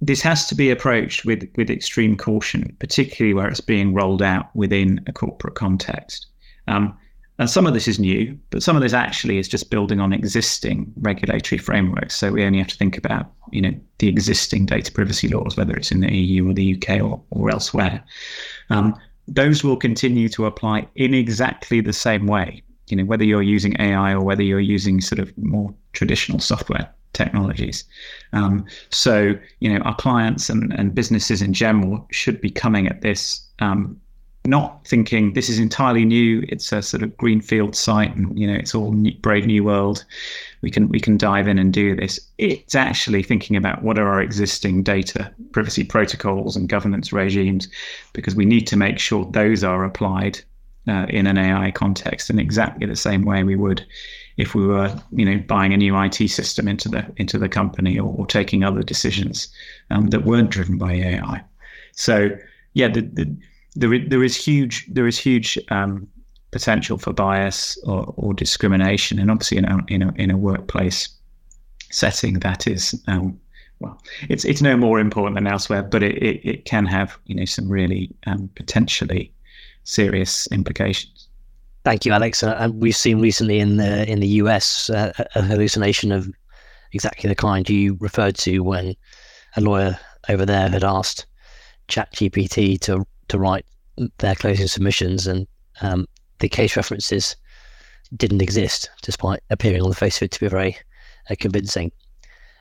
this 0.00 0.20
has 0.22 0.46
to 0.46 0.54
be 0.54 0.70
approached 0.70 1.24
with, 1.24 1.48
with 1.56 1.70
extreme 1.70 2.16
caution, 2.16 2.76
particularly 2.78 3.34
where 3.34 3.48
it's 3.48 3.60
being 3.60 3.94
rolled 3.94 4.22
out 4.22 4.54
within 4.54 5.00
a 5.06 5.12
corporate 5.12 5.54
context. 5.54 6.26
Um, 6.68 6.96
And 7.38 7.50
some 7.50 7.66
of 7.66 7.74
this 7.74 7.86
is 7.86 7.98
new, 7.98 8.38
but 8.50 8.62
some 8.62 8.76
of 8.76 8.82
this 8.82 8.94
actually 8.94 9.38
is 9.38 9.48
just 9.48 9.70
building 9.70 10.00
on 10.00 10.12
existing 10.12 10.90
regulatory 10.96 11.58
frameworks. 11.58 12.14
So 12.16 12.32
we 12.32 12.44
only 12.44 12.58
have 12.58 12.68
to 12.68 12.76
think 12.76 12.96
about, 12.96 13.30
you 13.52 13.60
know, 13.60 13.74
the 13.98 14.08
existing 14.08 14.66
data 14.66 14.90
privacy 14.90 15.28
laws, 15.28 15.56
whether 15.56 15.76
it's 15.76 15.92
in 15.92 16.00
the 16.00 16.14
EU 16.14 16.48
or 16.48 16.54
the 16.54 16.74
UK 16.74 17.02
or, 17.02 17.22
or 17.30 17.50
elsewhere. 17.50 18.02
Um, 18.70 18.94
those 19.28 19.62
will 19.62 19.76
continue 19.76 20.28
to 20.30 20.46
apply 20.46 20.88
in 20.94 21.12
exactly 21.12 21.80
the 21.82 21.92
same 21.92 22.26
way. 22.26 22.62
You 22.88 22.96
know, 22.96 23.04
whether 23.04 23.24
you're 23.24 23.42
using 23.42 23.76
AI 23.80 24.12
or 24.12 24.22
whether 24.22 24.42
you're 24.42 24.60
using 24.60 25.00
sort 25.00 25.18
of 25.18 25.36
more 25.36 25.74
traditional 25.92 26.38
software 26.38 26.88
technologies. 27.16 27.84
Um, 28.32 28.64
so, 28.90 29.34
you 29.60 29.72
know, 29.72 29.80
our 29.80 29.96
clients 29.96 30.48
and, 30.48 30.72
and 30.74 30.94
businesses 30.94 31.42
in 31.42 31.52
general 31.52 32.06
should 32.10 32.40
be 32.40 32.50
coming 32.50 32.86
at 32.86 33.00
this 33.00 33.40
um, 33.58 34.00
not 34.46 34.86
thinking 34.86 35.32
this 35.32 35.48
is 35.48 35.58
entirely 35.58 36.04
new. 36.04 36.44
It's 36.48 36.72
a 36.72 36.82
sort 36.82 37.02
of 37.02 37.16
greenfield 37.16 37.74
site, 37.74 38.14
and 38.14 38.38
you 38.38 38.46
know 38.46 38.54
it's 38.54 38.74
all 38.74 38.92
new, 38.92 39.14
brave 39.20 39.46
new 39.46 39.64
world. 39.64 40.04
We 40.62 40.70
can 40.70 40.88
we 40.88 41.00
can 41.00 41.16
dive 41.16 41.48
in 41.48 41.58
and 41.58 41.72
do 41.72 41.96
this. 41.96 42.20
It's 42.38 42.74
actually 42.74 43.22
thinking 43.22 43.56
about 43.56 43.82
what 43.82 43.98
are 43.98 44.08
our 44.08 44.20
existing 44.20 44.82
data 44.82 45.32
privacy 45.52 45.84
protocols 45.84 46.56
and 46.56 46.68
governance 46.68 47.12
regimes, 47.12 47.68
because 48.12 48.34
we 48.34 48.44
need 48.44 48.66
to 48.68 48.76
make 48.76 48.98
sure 48.98 49.24
those 49.32 49.64
are 49.64 49.84
applied 49.84 50.40
uh, 50.88 51.06
in 51.08 51.26
an 51.26 51.38
AI 51.38 51.70
context 51.70 52.30
in 52.30 52.38
exactly 52.38 52.86
the 52.86 52.96
same 52.96 53.24
way 53.24 53.42
we 53.42 53.56
would 53.56 53.84
if 54.36 54.54
we 54.54 54.66
were 54.66 54.94
you 55.12 55.24
know 55.24 55.38
buying 55.46 55.72
a 55.72 55.76
new 55.76 55.98
IT 55.98 56.28
system 56.28 56.68
into 56.68 56.88
the 56.88 57.10
into 57.16 57.38
the 57.38 57.48
company 57.48 57.98
or, 57.98 58.14
or 58.16 58.26
taking 58.26 58.64
other 58.64 58.82
decisions 58.82 59.48
um, 59.90 60.08
that 60.08 60.24
weren't 60.24 60.50
driven 60.50 60.78
by 60.78 60.92
AI. 60.92 61.42
So 61.92 62.30
yeah, 62.74 62.88
the, 62.88 63.00
the 63.02 63.36
there 63.74 63.98
there 63.98 64.24
is 64.24 64.36
huge 64.36 64.86
there 64.88 65.06
is 65.06 65.18
huge 65.18 65.58
um, 65.70 66.06
potential 66.50 66.98
for 66.98 67.12
bias 67.12 67.78
or, 67.84 68.14
or, 68.16 68.32
discrimination, 68.32 69.18
and 69.18 69.30
obviously 69.30 69.58
in 69.58 69.64
a, 69.64 69.78
in 69.88 70.02
a 70.02 70.12
in 70.16 70.30
a 70.30 70.36
workplace 70.36 71.08
setting 71.90 72.34
that 72.40 72.66
is 72.66 73.00
um, 73.06 73.38
well, 73.80 74.00
it's 74.28 74.44
it's 74.44 74.62
no 74.62 74.76
more 74.76 74.98
important 74.98 75.34
than 75.34 75.46
elsewhere, 75.46 75.82
but 75.82 76.02
it, 76.02 76.16
it, 76.22 76.48
it 76.48 76.64
can 76.64 76.86
have 76.86 77.18
you 77.26 77.34
know 77.34 77.44
some 77.44 77.68
really 77.68 78.10
um, 78.26 78.48
potentially 78.56 79.32
serious 79.84 80.46
implications. 80.48 81.25
Thank 81.86 82.04
you, 82.04 82.10
Alex. 82.10 82.42
Uh, 82.42 82.68
we've 82.74 82.96
seen 82.96 83.20
recently 83.20 83.60
in 83.60 83.76
the 83.76 84.10
in 84.10 84.18
the 84.18 84.42
US 84.42 84.90
uh, 84.90 85.12
a 85.36 85.42
hallucination 85.42 86.10
of 86.10 86.28
exactly 86.90 87.28
the 87.28 87.36
kind 87.36 87.70
you 87.70 87.96
referred 88.00 88.34
to 88.38 88.58
when 88.58 88.96
a 89.56 89.60
lawyer 89.60 89.96
over 90.28 90.44
there 90.44 90.68
had 90.68 90.82
asked 90.82 91.26
ChatGPT 91.86 92.80
to 92.80 93.06
to 93.28 93.38
write 93.38 93.66
their 94.18 94.34
closing 94.34 94.66
submissions, 94.66 95.28
and 95.28 95.46
um, 95.80 96.08
the 96.40 96.48
case 96.48 96.74
references 96.74 97.36
didn't 98.16 98.42
exist, 98.42 98.90
despite 99.02 99.38
appearing 99.50 99.82
on 99.82 99.88
the 99.88 99.94
face 99.94 100.16
of 100.16 100.22
it 100.22 100.32
to 100.32 100.40
be 100.40 100.48
very 100.48 100.76
uh, 101.30 101.36
convincing. 101.38 101.92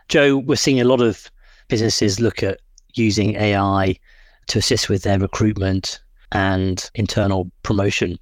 Jo, 0.08 0.38
we're 0.38 0.56
seeing 0.56 0.80
a 0.80 0.86
lot 0.86 1.02
of 1.02 1.32
businesses 1.68 2.20
look 2.20 2.44
at 2.44 2.60
using 2.94 3.34
AI 3.38 3.96
to 4.50 4.60
assist 4.60 4.88
with 4.88 5.02
their 5.02 5.18
recruitment 5.18 6.00
and 6.32 6.92
internal 6.94 7.50
promotion 7.64 8.20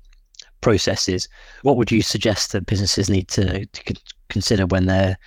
processes. 0.63 1.27
What 1.61 1.77
would 1.77 1.91
you 1.91 2.01
suggest 2.01 2.51
that 2.51 2.65
businesses 2.65 3.09
need 3.09 3.27
to, 3.29 3.65
to 3.65 3.95
consider 4.29 4.65
when 4.65 4.87
they're 4.87 5.17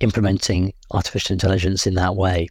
implementing 0.00 0.74
artificial 0.90 1.32
intelligence 1.32 1.86
in 1.86 1.94
that 1.94 2.16
way? 2.16 2.48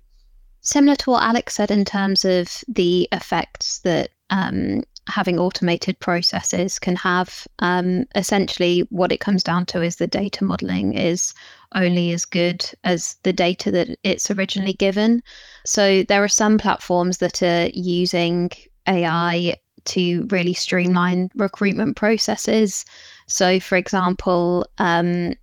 Similar 0.61 0.95
to 0.97 1.11
what 1.11 1.23
Alex 1.23 1.55
said 1.55 1.71
in 1.71 1.83
terms 1.83 2.23
of 2.23 2.63
the 2.67 3.07
effects 3.11 3.79
that 3.79 4.09
um, 4.29 4.83
having 5.07 5.37
automated 5.37 5.99
processes 5.99 6.79
can 6.79 6.95
have. 6.95 7.45
Um, 7.59 8.05
essentially, 8.15 8.87
what 8.89 9.11
it 9.11 9.19
comes 9.19 9.43
down 9.43 9.65
to 9.67 9.81
is 9.81 9.97
the 9.97 10.07
data 10.07 10.43
modeling 10.43 10.93
is 10.93 11.33
only 11.75 12.13
as 12.13 12.23
good 12.23 12.65
as 12.83 13.17
the 13.23 13.33
data 13.33 13.71
that 13.71 13.97
it's 14.03 14.31
originally 14.31 14.73
given. 14.73 15.21
So 15.65 16.03
there 16.03 16.23
are 16.23 16.29
some 16.29 16.57
platforms 16.57 17.17
that 17.17 17.43
are 17.43 17.69
using 17.73 18.51
AI 18.87 19.57
to 19.85 20.25
really 20.29 20.53
streamline 20.53 21.29
recruitment 21.35 21.95
processes. 21.95 22.85
So, 23.27 23.59
for 23.59 23.75
example, 23.75 24.65
um, 24.77 25.35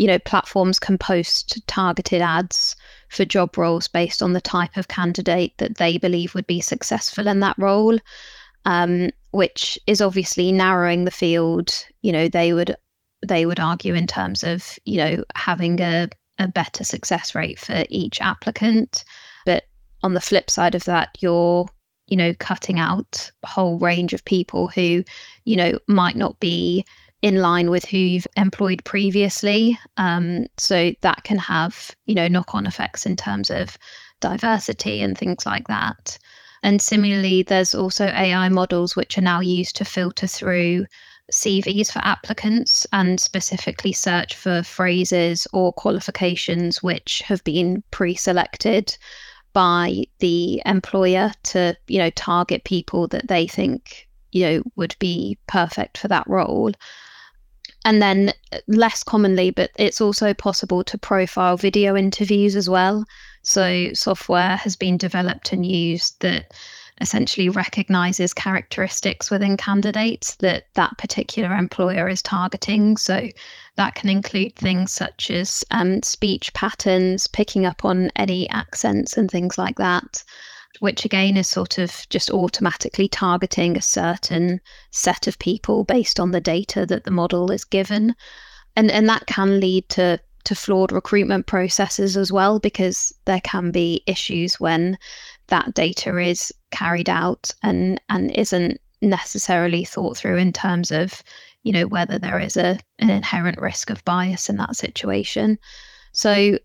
you 0.00 0.06
know, 0.06 0.18
platforms 0.18 0.78
can 0.78 0.96
post 0.96 1.60
targeted 1.66 2.22
ads 2.22 2.74
for 3.10 3.26
job 3.26 3.58
roles 3.58 3.86
based 3.86 4.22
on 4.22 4.32
the 4.32 4.40
type 4.40 4.78
of 4.78 4.88
candidate 4.88 5.52
that 5.58 5.76
they 5.76 5.98
believe 5.98 6.34
would 6.34 6.46
be 6.46 6.60
successful 6.62 7.26
in 7.26 7.40
that 7.40 7.58
role, 7.58 7.98
um, 8.64 9.10
which 9.32 9.78
is 9.86 10.00
obviously 10.00 10.52
narrowing 10.52 11.04
the 11.04 11.10
field. 11.10 11.84
You 12.00 12.12
know, 12.12 12.28
they 12.28 12.54
would 12.54 12.76
they 13.26 13.44
would 13.44 13.60
argue 13.60 13.94
in 13.94 14.06
terms 14.06 14.42
of 14.42 14.78
you 14.86 14.96
know 14.96 15.22
having 15.34 15.78
a, 15.80 16.08
a 16.38 16.48
better 16.48 16.82
success 16.82 17.34
rate 17.34 17.58
for 17.58 17.84
each 17.90 18.22
applicant, 18.22 19.04
but 19.44 19.64
on 20.02 20.14
the 20.14 20.20
flip 20.20 20.48
side 20.48 20.74
of 20.74 20.84
that, 20.84 21.10
you're 21.20 21.68
you 22.10 22.16
know 22.16 22.34
cutting 22.34 22.78
out 22.78 23.30
a 23.42 23.46
whole 23.46 23.78
range 23.78 24.12
of 24.12 24.24
people 24.24 24.68
who 24.68 25.02
you 25.44 25.56
know 25.56 25.78
might 25.86 26.16
not 26.16 26.38
be 26.40 26.84
in 27.22 27.36
line 27.36 27.70
with 27.70 27.84
who 27.84 27.98
you've 27.98 28.26
employed 28.36 28.82
previously. 28.84 29.78
Um, 29.96 30.46
so 30.56 30.92
that 31.02 31.24
can 31.24 31.38
have, 31.38 31.90
you 32.06 32.14
know, 32.14 32.28
knock-on 32.28 32.66
effects 32.66 33.04
in 33.04 33.16
terms 33.16 33.50
of 33.50 33.76
diversity 34.20 35.02
and 35.02 35.16
things 35.16 35.44
like 35.44 35.68
that. 35.68 36.18
And 36.62 36.80
similarly, 36.80 37.42
there's 37.42 37.74
also 37.74 38.06
AI 38.06 38.48
models 38.48 38.96
which 38.96 39.16
are 39.16 39.22
now 39.22 39.40
used 39.40 39.76
to 39.76 39.84
filter 39.84 40.26
through 40.26 40.86
CVs 41.32 41.92
for 41.92 42.00
applicants 42.00 42.86
and 42.92 43.20
specifically 43.20 43.92
search 43.92 44.34
for 44.34 44.62
phrases 44.62 45.46
or 45.52 45.72
qualifications 45.72 46.82
which 46.82 47.20
have 47.20 47.42
been 47.44 47.82
pre-selected 47.90 48.96
by 49.52 50.04
the 50.18 50.62
employer 50.64 51.32
to, 51.44 51.76
you 51.88 51.98
know, 51.98 52.10
target 52.10 52.64
people 52.64 53.08
that 53.08 53.28
they 53.28 53.46
think, 53.46 54.08
you 54.32 54.44
know, 54.44 54.62
would 54.76 54.94
be 54.98 55.38
perfect 55.46 55.98
for 55.98 56.08
that 56.08 56.26
role. 56.28 56.72
And 57.84 58.02
then, 58.02 58.32
uh, 58.52 58.58
less 58.68 59.02
commonly, 59.02 59.50
but 59.50 59.70
it's 59.76 60.00
also 60.00 60.34
possible 60.34 60.84
to 60.84 60.98
profile 60.98 61.56
video 61.56 61.96
interviews 61.96 62.54
as 62.54 62.68
well. 62.68 63.04
So, 63.42 63.92
software 63.94 64.56
has 64.56 64.76
been 64.76 64.98
developed 64.98 65.52
and 65.52 65.64
used 65.64 66.20
that 66.20 66.52
essentially 67.00 67.48
recognizes 67.48 68.34
characteristics 68.34 69.30
within 69.30 69.56
candidates 69.56 70.36
that 70.36 70.66
that 70.74 70.96
particular 70.98 71.54
employer 71.54 72.08
is 72.08 72.22
targeting. 72.22 72.96
So, 72.96 73.28
that 73.76 73.94
can 73.94 74.10
include 74.10 74.56
things 74.56 74.92
such 74.92 75.30
as 75.30 75.64
um, 75.70 76.02
speech 76.02 76.52
patterns, 76.52 77.26
picking 77.26 77.64
up 77.64 77.84
on 77.84 78.10
any 78.16 78.48
accents 78.50 79.16
and 79.16 79.30
things 79.30 79.56
like 79.56 79.76
that 79.76 80.22
which 80.78 81.04
again 81.04 81.36
is 81.36 81.48
sort 81.48 81.78
of 81.78 82.08
just 82.10 82.30
automatically 82.30 83.08
targeting 83.08 83.76
a 83.76 83.82
certain 83.82 84.60
set 84.90 85.26
of 85.26 85.38
people 85.38 85.84
based 85.84 86.20
on 86.20 86.30
the 86.30 86.40
data 86.40 86.86
that 86.86 87.04
the 87.04 87.10
model 87.10 87.50
is 87.50 87.64
given. 87.64 88.14
And, 88.76 88.90
and 88.90 89.08
that 89.08 89.26
can 89.26 89.60
lead 89.60 89.88
to, 89.90 90.20
to 90.44 90.54
flawed 90.54 90.92
recruitment 90.92 91.46
processes 91.46 92.16
as 92.16 92.32
well, 92.32 92.60
because 92.60 93.12
there 93.24 93.40
can 93.42 93.72
be 93.72 94.02
issues 94.06 94.60
when 94.60 94.96
that 95.48 95.74
data 95.74 96.16
is 96.18 96.52
carried 96.70 97.08
out 97.08 97.50
and, 97.62 98.00
and 98.08 98.30
isn't 98.32 98.80
necessarily 99.02 99.84
thought 99.84 100.16
through 100.16 100.36
in 100.36 100.52
terms 100.52 100.90
of 100.90 101.22
you 101.62 101.72
know 101.72 101.86
whether 101.86 102.18
there 102.18 102.38
is 102.38 102.56
a 102.56 102.78
an 102.98 103.08
inherent 103.08 103.58
risk 103.58 103.88
of 103.88 104.04
bias 104.04 104.50
in 104.50 104.56
that 104.56 104.76
situation 104.76 105.58
so 106.12 106.58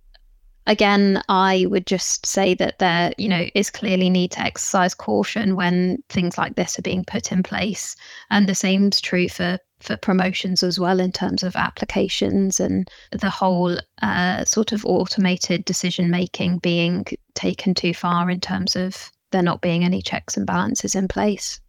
again, 0.67 1.21
I 1.29 1.67
would 1.69 1.85
just 1.85 2.25
say 2.25 2.53
that 2.55 2.79
there, 2.79 3.13
you 3.17 3.29
know, 3.29 3.45
is 3.53 3.69
clearly 3.69 4.09
need 4.09 4.31
to 4.31 4.41
exercise 4.41 4.93
caution 4.93 5.55
when 5.55 6.03
things 6.09 6.37
like 6.37 6.55
this 6.55 6.79
are 6.79 6.83
being 6.83 7.05
put 7.05 7.31
in 7.31 7.43
place. 7.43 7.95
And 8.29 8.47
the 8.47 8.55
same's 8.55 9.01
true 9.01 9.29
for 9.29 9.59
for 9.81 9.97
promotions 9.97 10.63
as 10.63 10.79
well 10.79 10.99
in 10.99 11.11
terms 11.11 11.43
of 11.43 11.55
applications 11.55 12.59
and 12.59 12.89
the 13.11 13.29
whole 13.29 13.77
uh, 14.01 14.43
sort 14.45 14.71
of 14.71 14.85
automated 14.85 15.65
decision 15.65 16.09
making 16.09 16.57
being 16.59 17.05
taken 17.35 17.73
too 17.73 17.93
far 17.93 18.31
in 18.31 18.39
terms 18.39 18.75
of 18.75 19.11
there 19.35 19.43
not 19.43 19.61
being 19.61 19.83
any 19.83 20.01
checks 20.01 20.37
and 20.37 20.47
balances 20.47 20.95
in 20.95 21.09
place. 21.09 21.59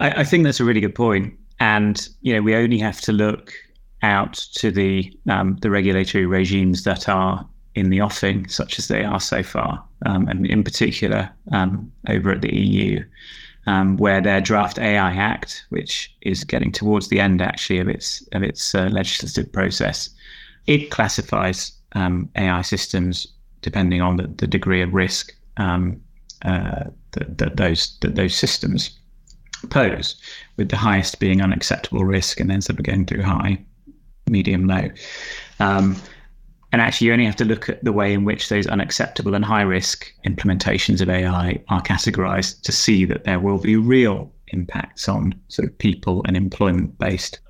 I, 0.00 0.10
I 0.10 0.24
think 0.24 0.42
that's 0.44 0.58
a 0.58 0.64
really 0.64 0.80
good 0.80 0.94
point. 0.94 1.32
And 1.60 2.06
you 2.20 2.34
know, 2.34 2.42
we 2.42 2.54
only 2.54 2.78
have 2.78 3.00
to 3.02 3.12
look 3.12 3.52
out 4.02 4.34
to 4.54 4.70
the 4.70 5.10
um, 5.30 5.56
the 5.62 5.70
regulatory 5.70 6.26
regimes 6.26 6.82
that 6.82 7.08
are 7.08 7.48
in 7.76 7.90
the 7.90 8.00
offing, 8.00 8.48
such 8.48 8.78
as 8.78 8.88
they 8.88 9.04
are 9.04 9.20
so 9.20 9.42
far, 9.42 9.82
um, 10.04 10.26
and 10.28 10.46
in 10.46 10.64
particular 10.64 11.30
um, 11.52 11.90
over 12.08 12.32
at 12.32 12.40
the 12.40 12.54
EU, 12.54 13.04
um, 13.66 13.96
where 13.98 14.20
their 14.20 14.40
Draft 14.40 14.78
AI 14.78 15.12
Act, 15.12 15.64
which 15.68 16.14
is 16.22 16.44
getting 16.44 16.72
towards 16.72 17.08
the 17.08 17.20
end 17.20 17.40
actually 17.40 17.78
of 17.78 17.88
its 17.88 18.26
of 18.32 18.42
its 18.42 18.74
uh, 18.74 18.88
legislative 18.90 19.50
process, 19.52 20.10
it 20.66 20.90
classifies 20.90 21.72
um, 21.92 22.28
AI 22.36 22.62
systems 22.62 23.28
depending 23.62 24.00
on 24.00 24.16
the, 24.16 24.26
the 24.26 24.46
degree 24.46 24.82
of 24.82 24.92
risk 24.92 25.32
um, 25.56 26.00
uh, 26.42 26.84
that, 27.12 27.56
those 27.56 27.96
that 28.00 28.14
those 28.14 28.34
systems 28.34 28.98
pose, 29.70 30.16
with 30.56 30.68
the 30.68 30.76
highest 30.76 31.18
being 31.18 31.40
unacceptable 31.40 32.04
risk, 32.04 32.40
and 32.40 32.50
then 32.50 32.60
sort 32.60 32.78
of 32.78 32.84
going 32.84 33.06
through 33.06 33.22
high, 33.22 33.58
medium, 34.28 34.66
low. 34.66 34.88
Um, 35.60 35.96
and 36.72 36.82
actually, 36.82 37.06
you 37.06 37.12
only 37.12 37.24
have 37.24 37.36
to 37.36 37.44
look 37.44 37.68
at 37.68 37.82
the 37.84 37.92
way 37.92 38.12
in 38.12 38.24
which 38.24 38.48
those 38.48 38.66
unacceptable 38.66 39.34
and 39.34 39.44
high 39.44 39.62
risk 39.62 40.12
implementations 40.26 41.00
of 41.00 41.08
AI 41.08 41.62
are 41.68 41.80
categorized 41.82 42.62
to 42.62 42.72
see 42.72 43.04
that 43.06 43.24
there 43.24 43.40
will 43.40 43.58
be 43.58 43.76
real 43.76 44.30
impacts 44.48 45.08
on 45.08 45.34
sort 45.48 45.68
of 45.68 45.78
people 45.78 46.22
and 46.26 46.36
employment 46.36 46.98
based 46.98 47.40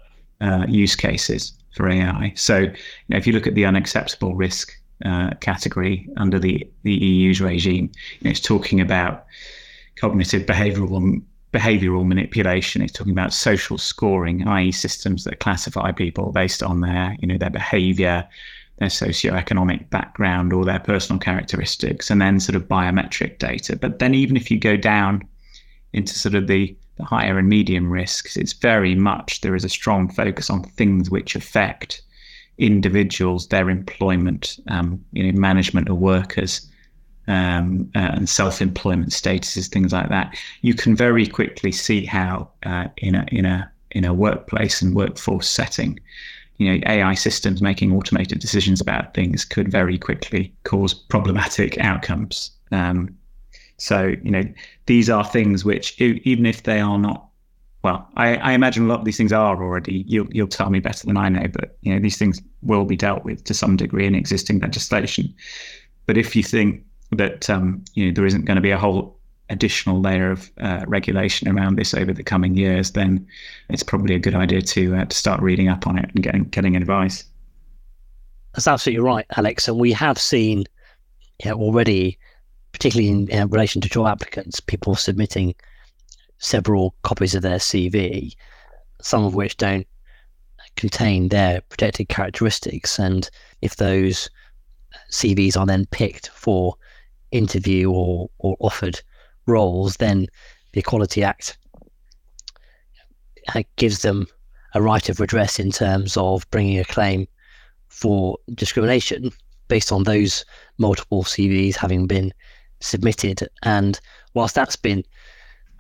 uh, 0.40 0.66
use 0.69 0.95
cases 0.95 1.52
for 1.75 1.88
AI. 1.88 2.33
So, 2.37 2.59
you 2.59 2.73
know, 3.09 3.16
if 3.16 3.26
you 3.26 3.33
look 3.33 3.47
at 3.47 3.55
the 3.55 3.64
unacceptable 3.64 4.35
risk 4.35 4.73
uh, 5.05 5.31
category 5.41 6.09
under 6.17 6.38
the, 6.38 6.69
the 6.83 6.93
EU's 6.95 7.41
regime, 7.41 7.91
you 8.21 8.25
know, 8.25 8.31
it's 8.31 8.41
talking 8.41 8.81
about 8.81 9.26
cognitive 9.97 10.47
behavioral 10.47 11.23
behavioral 11.53 12.07
manipulation. 12.07 12.83
It's 12.83 12.93
talking 12.93 13.12
about 13.12 13.33
social 13.33 13.79
scoring, 13.79 14.47
i.e., 14.47 14.73
systems 14.73 15.25
that 15.25 15.41
classify 15.41 15.93
people 15.93 16.33
based 16.33 16.62
on 16.62 16.81
their, 16.81 17.17
you 17.21 17.29
know, 17.29 17.38
their 17.38 17.50
behavior, 17.50 18.29
their 18.79 18.88
socioeconomic 18.88 19.88
background, 19.88 20.53
or 20.53 20.65
their 20.65 20.81
personal 20.81 21.19
characteristics, 21.19 22.11
and 22.11 22.21
then 22.21 22.41
sort 22.41 22.57
of 22.57 22.69
biometric 22.69 23.38
data. 23.38 23.76
But 23.76 24.00
then, 24.00 24.15
even 24.15 24.37
if 24.37 24.50
you 24.50 24.59
go 24.59 24.76
down 24.76 25.26
into 25.93 26.15
sort 26.15 26.35
of 26.35 26.47
the, 26.47 26.76
the 26.97 27.05
higher 27.05 27.38
and 27.38 27.49
medium 27.49 27.91
risks, 27.91 28.37
it's 28.37 28.53
very 28.53 28.95
much 28.95 29.41
there 29.41 29.55
is 29.55 29.65
a 29.65 29.71
strong 29.71 30.11
focus 30.11 30.50
on 30.50 30.62
things 30.62 31.11
which 31.11 31.35
affect 31.35 32.03
individuals, 32.59 33.49
their 33.49 33.69
employment, 33.69 34.59
um, 34.69 35.05
you 35.13 35.31
know, 35.31 35.39
management 35.39 35.89
of 35.89 35.99
workers, 35.99 36.69
um, 37.29 37.91
uh, 37.95 38.11
and 38.15 38.29
self-employment 38.29 39.11
statuses, 39.11 39.69
things 39.69 39.93
like 39.93 40.09
that, 40.09 40.37
you 40.63 40.75
can 40.75 40.95
very 40.95 41.27
quickly 41.27 41.73
see 41.73 42.05
how 42.05 42.49
uh, 42.65 42.87
in 42.99 43.15
a 43.15 43.27
in 43.33 43.45
a 43.45 43.71
in 43.91 44.05
a 44.05 44.15
workplace 44.15 44.83
and 44.83 44.95
workforce 44.95 45.49
setting, 45.49 45.99
you 46.59 46.71
know, 46.73 46.81
AI 46.87 47.15
systems 47.15 47.63
making 47.63 47.93
automated 47.93 48.39
decisions 48.39 48.81
about 48.81 49.15
things 49.15 49.45
could 49.45 49.71
very 49.71 49.99
quickly 49.99 50.53
cause 50.65 50.95
problematic 50.95 51.79
outcomes. 51.79 52.51
Um, 52.71 53.17
so 53.79 54.15
you 54.23 54.31
know, 54.31 54.45
these 54.87 55.11
are 55.11 55.25
things 55.25 55.65
which, 55.65 56.01
even 56.01 56.47
if 56.47 56.63
they 56.63 56.81
are 56.81 56.99
not 56.99 57.25
well, 57.87 58.09
I, 58.16 58.35
I, 58.38 58.52
imagine 58.52 58.87
a 58.87 58.88
lot 58.88 58.99
of 58.99 59.05
these 59.05 59.16
things 59.16 59.33
are 59.33 59.62
already. 59.62 60.05
You'll 60.09 60.26
you'll 60.33 60.49
tell 60.49 60.71
me 60.71 60.81
better 60.81 61.07
than 61.07 61.16
I 61.16 61.28
know, 61.28 61.47
but 61.47 61.78
you 61.83 61.95
know 61.95 62.00
these 62.00 62.19
things 62.19 62.43
will 62.62 62.85
be 62.85 62.97
dealt 62.97 63.25
with 63.25 63.45
to 63.45 63.55
some 63.55 63.76
degree 63.76 64.05
in 64.09 64.16
existing 64.16 64.59
legislation. 64.59 65.33
But 66.07 66.19
if 66.19 66.35
you 66.35 66.43
think 66.43 66.85
that 67.12 67.49
um, 67.49 67.85
you 67.95 68.07
know 68.07 68.12
there 68.12 68.26
isn't 68.26 68.45
going 68.45 68.57
to 68.57 68.61
be 68.61 68.73
a 68.73 68.76
whole 68.76 69.16
additional 69.50 70.00
layer 70.00 70.33
of 70.33 70.50
uh, 70.61 70.85
regulation 70.88 71.47
around 71.47 71.76
this 71.76 71.95
over 71.95 72.12
the 72.12 72.25
coming 72.25 72.57
years, 72.57 72.90
then 72.90 73.25
it's 73.69 73.85
probably 73.85 74.16
a 74.16 74.19
good 74.19 74.35
idea 74.35 74.62
to 74.62 74.97
uh, 74.97 75.05
to 75.05 75.16
start 75.16 75.40
reading 75.40 75.69
up 75.69 75.87
on 75.87 75.97
it 75.97 76.11
and 76.12 76.25
getting 76.25 76.43
getting 76.47 76.75
advice. 76.75 77.23
That's 78.55 78.66
absolutely 78.66 79.05
right, 79.05 79.26
Alex. 79.37 79.69
And 79.69 79.78
we 79.78 79.93
have 79.93 80.19
seen 80.19 80.64
yeah, 81.45 81.52
already, 81.52 82.19
particularly 82.73 83.11
in, 83.11 83.28
in 83.28 83.49
relation 83.49 83.81
to 83.83 83.88
job 83.88 84.09
applicants, 84.09 84.59
people 84.59 84.97
submitting 84.97 85.55
several 86.38 86.95
copies 87.02 87.35
of 87.35 87.43
their 87.43 87.59
CV, 87.59 88.35
some 89.00 89.25
of 89.25 89.35
which 89.35 89.57
don't 89.57 89.87
contain 90.76 91.28
their 91.28 91.61
protected 91.62 92.09
characteristics. 92.09 92.99
And 92.99 93.28
if 93.62 93.76
those 93.76 94.28
CVs 95.11 95.57
are 95.57 95.66
then 95.66 95.87
picked 95.87 96.28
for 96.28 96.76
interview 97.31 97.90
or, 97.90 98.31
or 98.38 98.57
offered 98.61 99.00
roles, 99.47 99.97
then 99.97 100.26
the 100.73 100.81
Equality 100.81 101.23
Act 101.23 101.59
uh, 103.55 103.62
gives 103.76 104.02
them 104.02 104.26
a 104.75 104.83
right 104.83 105.09
of 105.09 105.21
redress 105.21 105.59
in 105.59 105.71
terms 105.71 106.16
of 106.16 106.49
bringing 106.50 106.78
a 106.78 106.85
claim 106.85 107.26
for 107.88 108.37
discrimination 108.55 109.31
based 109.69 109.90
on 109.90 110.02
those 110.02 110.45
multiple 110.78 111.25
CVs 111.25 111.77
having 111.77 112.07
been 112.07 112.33
submitted. 112.81 113.49
And 113.62 113.99
whilst 114.35 114.55
that's 114.55 114.77
been 114.77 115.03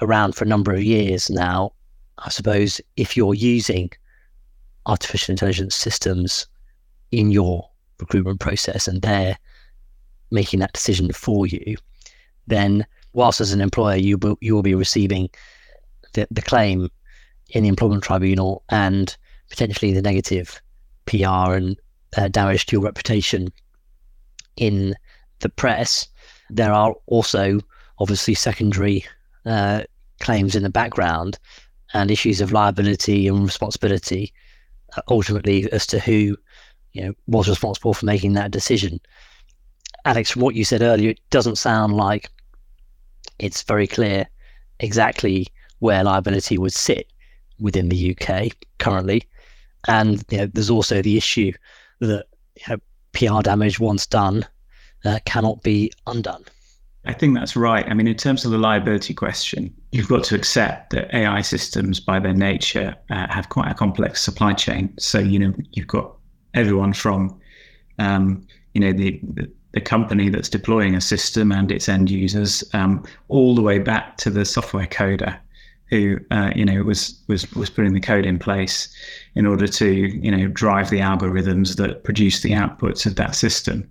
around 0.00 0.34
for 0.34 0.44
a 0.44 0.48
number 0.48 0.72
of 0.72 0.82
years 0.82 1.30
now, 1.30 1.72
I 2.18 2.30
suppose 2.30 2.80
if 2.96 3.16
you're 3.16 3.34
using 3.34 3.90
artificial 4.86 5.32
intelligence 5.32 5.74
systems 5.74 6.46
in 7.10 7.30
your 7.30 7.68
recruitment 7.98 8.40
process 8.40 8.88
and 8.88 9.02
they're 9.02 9.36
making 10.30 10.60
that 10.60 10.72
decision 10.72 11.12
for 11.12 11.46
you, 11.46 11.76
then 12.46 12.86
whilst 13.12 13.40
as 13.40 13.52
an 13.52 13.60
employer 13.60 13.96
you 13.96 14.18
will 14.18 14.36
you 14.40 14.54
will 14.54 14.62
be 14.62 14.74
receiving 14.74 15.28
the, 16.12 16.26
the 16.30 16.42
claim 16.42 16.88
in 17.50 17.62
the 17.62 17.68
employment 17.68 18.02
tribunal 18.02 18.62
and 18.68 19.16
potentially 19.48 19.92
the 19.92 20.02
negative 20.02 20.60
PR 21.06 21.54
and 21.54 21.76
uh, 22.16 22.28
damage 22.28 22.66
to 22.66 22.76
your 22.76 22.82
reputation 22.82 23.52
in 24.56 24.94
the 25.40 25.48
press. 25.48 26.08
There 26.50 26.72
are 26.72 26.94
also 27.06 27.60
obviously 27.98 28.34
secondary 28.34 29.04
uh, 29.46 29.82
claims 30.20 30.54
in 30.54 30.62
the 30.62 30.70
background 30.70 31.38
and 31.94 32.10
issues 32.10 32.40
of 32.40 32.52
liability 32.52 33.28
and 33.28 33.44
responsibility 33.44 34.32
uh, 34.96 35.02
ultimately 35.08 35.70
as 35.72 35.86
to 35.86 35.98
who 35.98 36.36
you 36.92 37.04
know 37.04 37.12
was 37.26 37.48
responsible 37.48 37.94
for 37.94 38.06
making 38.06 38.32
that 38.34 38.50
decision 38.50 39.00
Alex, 40.06 40.30
from 40.30 40.42
what 40.42 40.54
you 40.54 40.64
said 40.64 40.82
earlier, 40.82 41.10
it 41.10 41.20
doesn't 41.30 41.58
sound 41.58 41.96
like 41.96 42.30
it's 43.40 43.62
very 43.62 43.88
clear 43.88 44.28
exactly 44.78 45.48
where 45.80 46.04
liability 46.04 46.56
would 46.56 46.72
sit 46.72 47.12
within 47.58 47.88
the 47.88 48.16
UK 48.16 48.52
currently. 48.78 49.24
And 49.88 50.24
you 50.30 50.38
know, 50.38 50.46
there's 50.46 50.70
also 50.70 51.02
the 51.02 51.16
issue 51.16 51.52
that 51.98 52.24
you 52.54 52.62
know, 52.68 52.78
PR 53.12 53.42
damage 53.42 53.80
once 53.80 54.06
done 54.06 54.46
uh, 55.04 55.18
cannot 55.24 55.60
be 55.64 55.90
undone. 56.06 56.44
I 57.06 57.12
think 57.12 57.34
that's 57.34 57.54
right. 57.54 57.88
I 57.88 57.94
mean, 57.94 58.08
in 58.08 58.16
terms 58.16 58.44
of 58.44 58.50
the 58.50 58.58
liability 58.58 59.14
question, 59.14 59.72
you've 59.92 60.08
got 60.08 60.24
to 60.24 60.34
accept 60.34 60.90
that 60.90 61.14
AI 61.14 61.40
systems, 61.40 62.00
by 62.00 62.18
their 62.18 62.34
nature, 62.34 62.94
uh, 63.10 63.26
have 63.28 63.48
quite 63.48 63.70
a 63.70 63.74
complex 63.74 64.22
supply 64.22 64.52
chain. 64.52 64.92
So, 64.98 65.18
you 65.18 65.38
know, 65.38 65.54
you've 65.72 65.86
got 65.86 66.12
everyone 66.54 66.92
from, 66.92 67.38
um, 67.98 68.46
you 68.74 68.80
know, 68.80 68.92
the, 68.92 69.20
the 69.34 69.50
the 69.72 69.80
company 69.82 70.30
that's 70.30 70.48
deploying 70.48 70.94
a 70.94 71.02
system 71.02 71.52
and 71.52 71.70
its 71.70 71.86
end 71.86 72.10
users, 72.10 72.64
um, 72.72 73.04
all 73.28 73.54
the 73.54 73.60
way 73.60 73.78
back 73.78 74.16
to 74.16 74.30
the 74.30 74.42
software 74.46 74.86
coder 74.86 75.38
who 75.90 76.18
uh, 76.30 76.50
you 76.54 76.64
know 76.64 76.82
was 76.82 77.20
was 77.28 77.50
was 77.52 77.70
putting 77.70 77.94
the 77.94 78.00
code 78.00 78.26
in 78.26 78.38
place 78.38 78.88
in 79.34 79.46
order 79.46 79.66
to 79.66 79.86
you 79.86 80.30
know 80.30 80.48
drive 80.48 80.90
the 80.90 80.98
algorithms 80.98 81.76
that 81.76 82.04
produce 82.04 82.42
the 82.42 82.50
outputs 82.50 83.06
of 83.06 83.16
that 83.16 83.34
system 83.34 83.88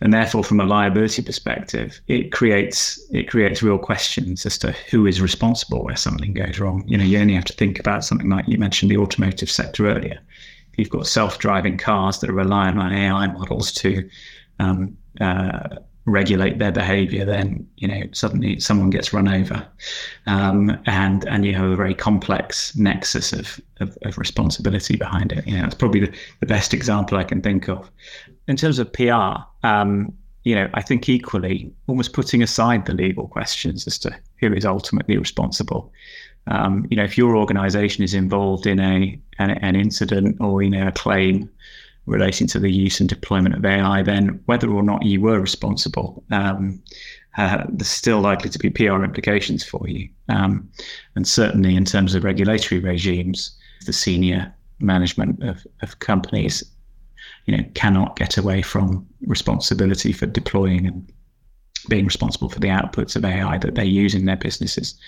and 0.00 0.12
therefore 0.12 0.44
from 0.44 0.60
a 0.60 0.64
liability 0.64 1.22
perspective 1.22 2.00
it 2.08 2.32
creates 2.32 3.00
it 3.12 3.28
creates 3.28 3.62
real 3.62 3.78
questions 3.78 4.44
as 4.46 4.58
to 4.58 4.72
who 4.90 5.06
is 5.06 5.20
responsible 5.20 5.84
where 5.84 5.96
something 5.96 6.32
goes 6.34 6.58
wrong 6.58 6.84
you 6.86 6.96
know 6.96 7.04
you 7.04 7.18
only 7.18 7.34
have 7.34 7.44
to 7.44 7.52
think 7.54 7.78
about 7.78 8.04
something 8.04 8.28
like 8.28 8.46
you 8.48 8.58
mentioned 8.58 8.90
the 8.90 8.96
automotive 8.96 9.50
sector 9.50 9.88
earlier 9.88 10.18
you've 10.76 10.90
got 10.90 11.06
self-driving 11.06 11.78
cars 11.78 12.18
that 12.18 12.30
are 12.30 12.34
relying 12.34 12.78
on 12.78 12.92
AI 12.92 13.26
models 13.28 13.72
to 13.72 14.08
um, 14.58 14.96
uh, 15.20 15.68
regulate 16.06 16.58
their 16.58 16.72
behavior, 16.72 17.24
then 17.24 17.66
you 17.76 17.88
know 17.88 18.02
suddenly 18.12 18.60
someone 18.60 18.90
gets 18.90 19.12
run 19.12 19.28
over, 19.28 19.66
um, 20.26 20.78
and 20.86 21.26
and 21.26 21.44
you 21.44 21.54
have 21.54 21.70
a 21.70 21.76
very 21.76 21.94
complex 21.94 22.76
nexus 22.76 23.32
of, 23.32 23.60
of, 23.80 23.96
of 24.02 24.18
responsibility 24.18 24.96
behind 24.96 25.32
it. 25.32 25.46
You 25.46 25.58
know, 25.58 25.64
it's 25.64 25.74
probably 25.74 26.00
the, 26.00 26.14
the, 26.40 26.46
best 26.46 26.74
example 26.74 27.16
I 27.16 27.24
can 27.24 27.40
think 27.40 27.68
of. 27.68 27.90
In 28.46 28.56
terms 28.56 28.78
of 28.78 28.92
PR, 28.92 29.42
um, 29.62 30.12
you 30.44 30.54
know, 30.54 30.68
I 30.74 30.82
think 30.82 31.08
equally, 31.08 31.72
almost 31.86 32.12
putting 32.12 32.42
aside 32.42 32.84
the 32.84 32.94
legal 32.94 33.28
questions 33.28 33.86
as 33.86 33.98
to 34.00 34.14
who 34.36 34.52
is 34.52 34.66
ultimately 34.66 35.16
responsible. 35.16 35.90
Um, 36.46 36.86
you 36.90 36.96
know, 36.96 37.04
if 37.04 37.16
your 37.16 37.36
organisation 37.36 38.04
is 38.04 38.12
involved 38.12 38.66
in 38.66 38.78
a 38.78 39.18
an, 39.38 39.50
an 39.50 39.74
incident 39.76 40.36
or 40.40 40.62
you 40.62 40.70
know 40.70 40.88
a 40.88 40.92
claim 40.92 41.48
relating 42.06 42.46
to 42.46 42.58
the 42.58 42.70
use 42.70 43.00
and 43.00 43.08
deployment 43.08 43.54
of 43.54 43.64
AI, 43.64 44.02
then 44.02 44.40
whether 44.44 44.70
or 44.70 44.82
not 44.82 45.04
you 45.06 45.22
were 45.22 45.40
responsible, 45.40 46.22
um, 46.30 46.82
uh, 47.38 47.64
there's 47.70 47.88
still 47.88 48.20
likely 48.20 48.50
to 48.50 48.58
be 48.58 48.68
PR 48.68 49.02
implications 49.02 49.64
for 49.64 49.88
you. 49.88 50.08
Um, 50.28 50.68
and 51.16 51.26
certainly 51.26 51.74
in 51.74 51.86
terms 51.86 52.14
of 52.14 52.24
regulatory 52.24 52.78
regimes, 52.78 53.56
the 53.86 53.92
senior 53.94 54.54
management 54.80 55.42
of, 55.42 55.66
of 55.80 55.98
companies, 56.00 56.62
you 57.46 57.56
know, 57.56 57.64
cannot 57.74 58.16
get 58.16 58.36
away 58.36 58.62
from 58.62 59.06
responsibility 59.26 60.12
for 60.12 60.26
deploying 60.26 60.86
and 60.86 61.12
being 61.88 62.04
responsible 62.04 62.48
for 62.48 62.60
the 62.60 62.68
outputs 62.68 63.14
of 63.14 63.24
AI 63.24 63.58
that 63.58 63.74
they 63.74 63.84
use 63.84 64.14
in 64.14 64.24
their 64.24 64.36
businesses. 64.36 64.98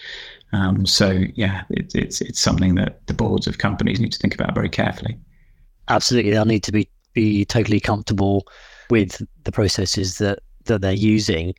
Um, 0.53 0.85
so 0.87 1.25
yeah, 1.35 1.65
it, 1.71 1.95
it's 1.95 2.21
it's 2.21 2.41
something 2.41 2.75
that 2.77 3.07
the 3.07 3.15
boards 3.15 3.47
of 3.47 3.59
companies 3.59 3.99
need 4.01 4.13
to 4.13 4.19
think 4.19 4.35
about 4.35 4.55
very 4.55 4.69
carefully 4.69 5.19
absolutely 5.89 6.31
they'll 6.31 6.45
need 6.45 6.63
to 6.65 6.73
be 6.73 6.89
be 7.15 7.45
totally 7.47 7.81
comfortable 7.81 8.47
with 8.91 9.23
the 9.45 9.53
processes 9.53 10.19
that 10.19 10.41
that 10.65 10.81
they're 10.81 10.93
using. 10.93 11.55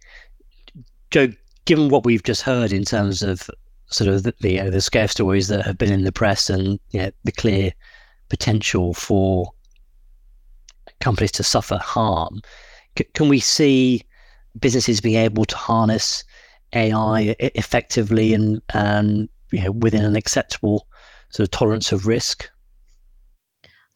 Jo, 1.09 1.29
given 1.65 1.89
what 1.89 2.05
we've 2.05 2.23
just 2.23 2.41
heard 2.41 2.71
in 2.71 2.83
terms 2.83 3.23
of 3.23 3.49
sort 3.89 4.09
of 4.09 4.23
the, 4.23 4.33
the, 4.41 4.59
uh, 4.59 4.69
the 4.69 4.81
scare 4.81 5.07
stories 5.07 5.47
that 5.47 5.65
have 5.65 5.77
been 5.77 5.93
in 5.93 6.03
the 6.03 6.11
press 6.11 6.49
and 6.49 6.77
you 6.91 6.99
know, 6.99 7.11
the 7.23 7.31
clear 7.31 7.71
potential 8.27 8.93
for 8.93 9.49
companies 10.99 11.31
to 11.33 11.43
suffer 11.43 11.77
harm, 11.77 12.41
C- 12.97 13.07
can 13.13 13.29
we 13.29 13.39
see 13.39 14.03
businesses 14.59 15.01
being 15.01 15.15
able 15.15 15.45
to 15.45 15.55
harness 15.55 16.23
AI 16.73 17.35
effectively 17.39 18.33
and, 18.33 18.61
and 18.73 19.29
you 19.51 19.61
know, 19.61 19.71
within 19.71 20.03
an 20.03 20.15
acceptable 20.15 20.87
sort 21.29 21.47
of 21.47 21.51
tolerance 21.51 21.91
of 21.91 22.07
risk? 22.07 22.49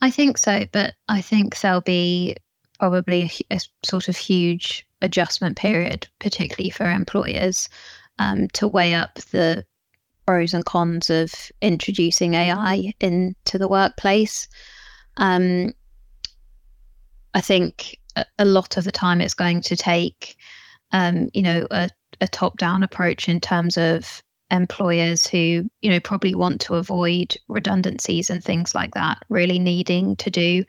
I 0.01 0.09
think 0.09 0.37
so, 0.37 0.65
but 0.71 0.95
I 1.09 1.21
think 1.21 1.59
there'll 1.59 1.81
be 1.81 2.35
probably 2.79 3.31
a, 3.51 3.55
a 3.55 3.59
sort 3.83 4.07
of 4.07 4.17
huge 4.17 4.85
adjustment 5.01 5.57
period, 5.57 6.07
particularly 6.19 6.71
for 6.71 6.89
employers, 6.89 7.69
um, 8.19 8.47
to 8.49 8.67
weigh 8.67 8.95
up 8.95 9.15
the 9.31 9.63
pros 10.25 10.53
and 10.53 10.65
cons 10.65 11.09
of 11.09 11.33
introducing 11.61 12.33
AI 12.33 12.93
into 12.99 13.57
the 13.57 13.67
workplace. 13.67 14.47
Um, 15.17 15.73
I 17.33 17.41
think 17.41 17.97
a 18.37 18.45
lot 18.45 18.77
of 18.77 18.83
the 18.83 18.91
time 18.91 19.21
it's 19.21 19.33
going 19.33 19.61
to 19.61 19.75
take, 19.75 20.35
um, 20.91 21.29
you 21.33 21.41
know, 21.41 21.67
a, 21.71 21.89
a 22.19 22.27
top-down 22.27 22.83
approach 22.83 23.29
in 23.29 23.39
terms 23.39 23.77
of 23.77 24.21
employers 24.51 25.25
who, 25.25 25.69
you 25.81 25.89
know, 25.89 25.99
probably 25.99 26.35
want 26.35 26.59
to 26.61 26.75
avoid 26.75 27.37
redundancies 27.47 28.29
and 28.29 28.43
things 28.43 28.75
like 28.75 28.93
that, 28.93 29.17
really 29.29 29.59
needing 29.59 30.15
to 30.17 30.29
do 30.29 30.63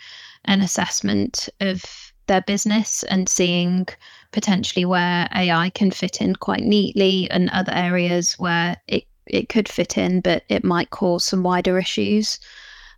an 0.45 0.61
assessment 0.61 1.49
of 1.61 1.85
their 2.29 2.43
business 2.43 3.03
and 3.05 3.29
seeing 3.29 3.87
potentially 4.31 4.85
where 4.85 5.29
AI 5.35 5.71
can 5.71 5.91
fit 5.91 6.21
in 6.21 6.37
quite 6.37 6.63
neatly 6.63 7.29
and 7.31 7.51
other 7.51 7.73
areas 7.75 8.35
where 8.35 8.77
it, 8.87 9.05
it 9.27 9.49
could 9.49 9.69
fit 9.69 9.99
in, 9.99 10.21
but 10.21 10.45
it 10.49 10.65
might 10.65 10.91
cause 10.91 11.25
some 11.25 11.43
wider 11.43 11.79
issues. 11.79 12.39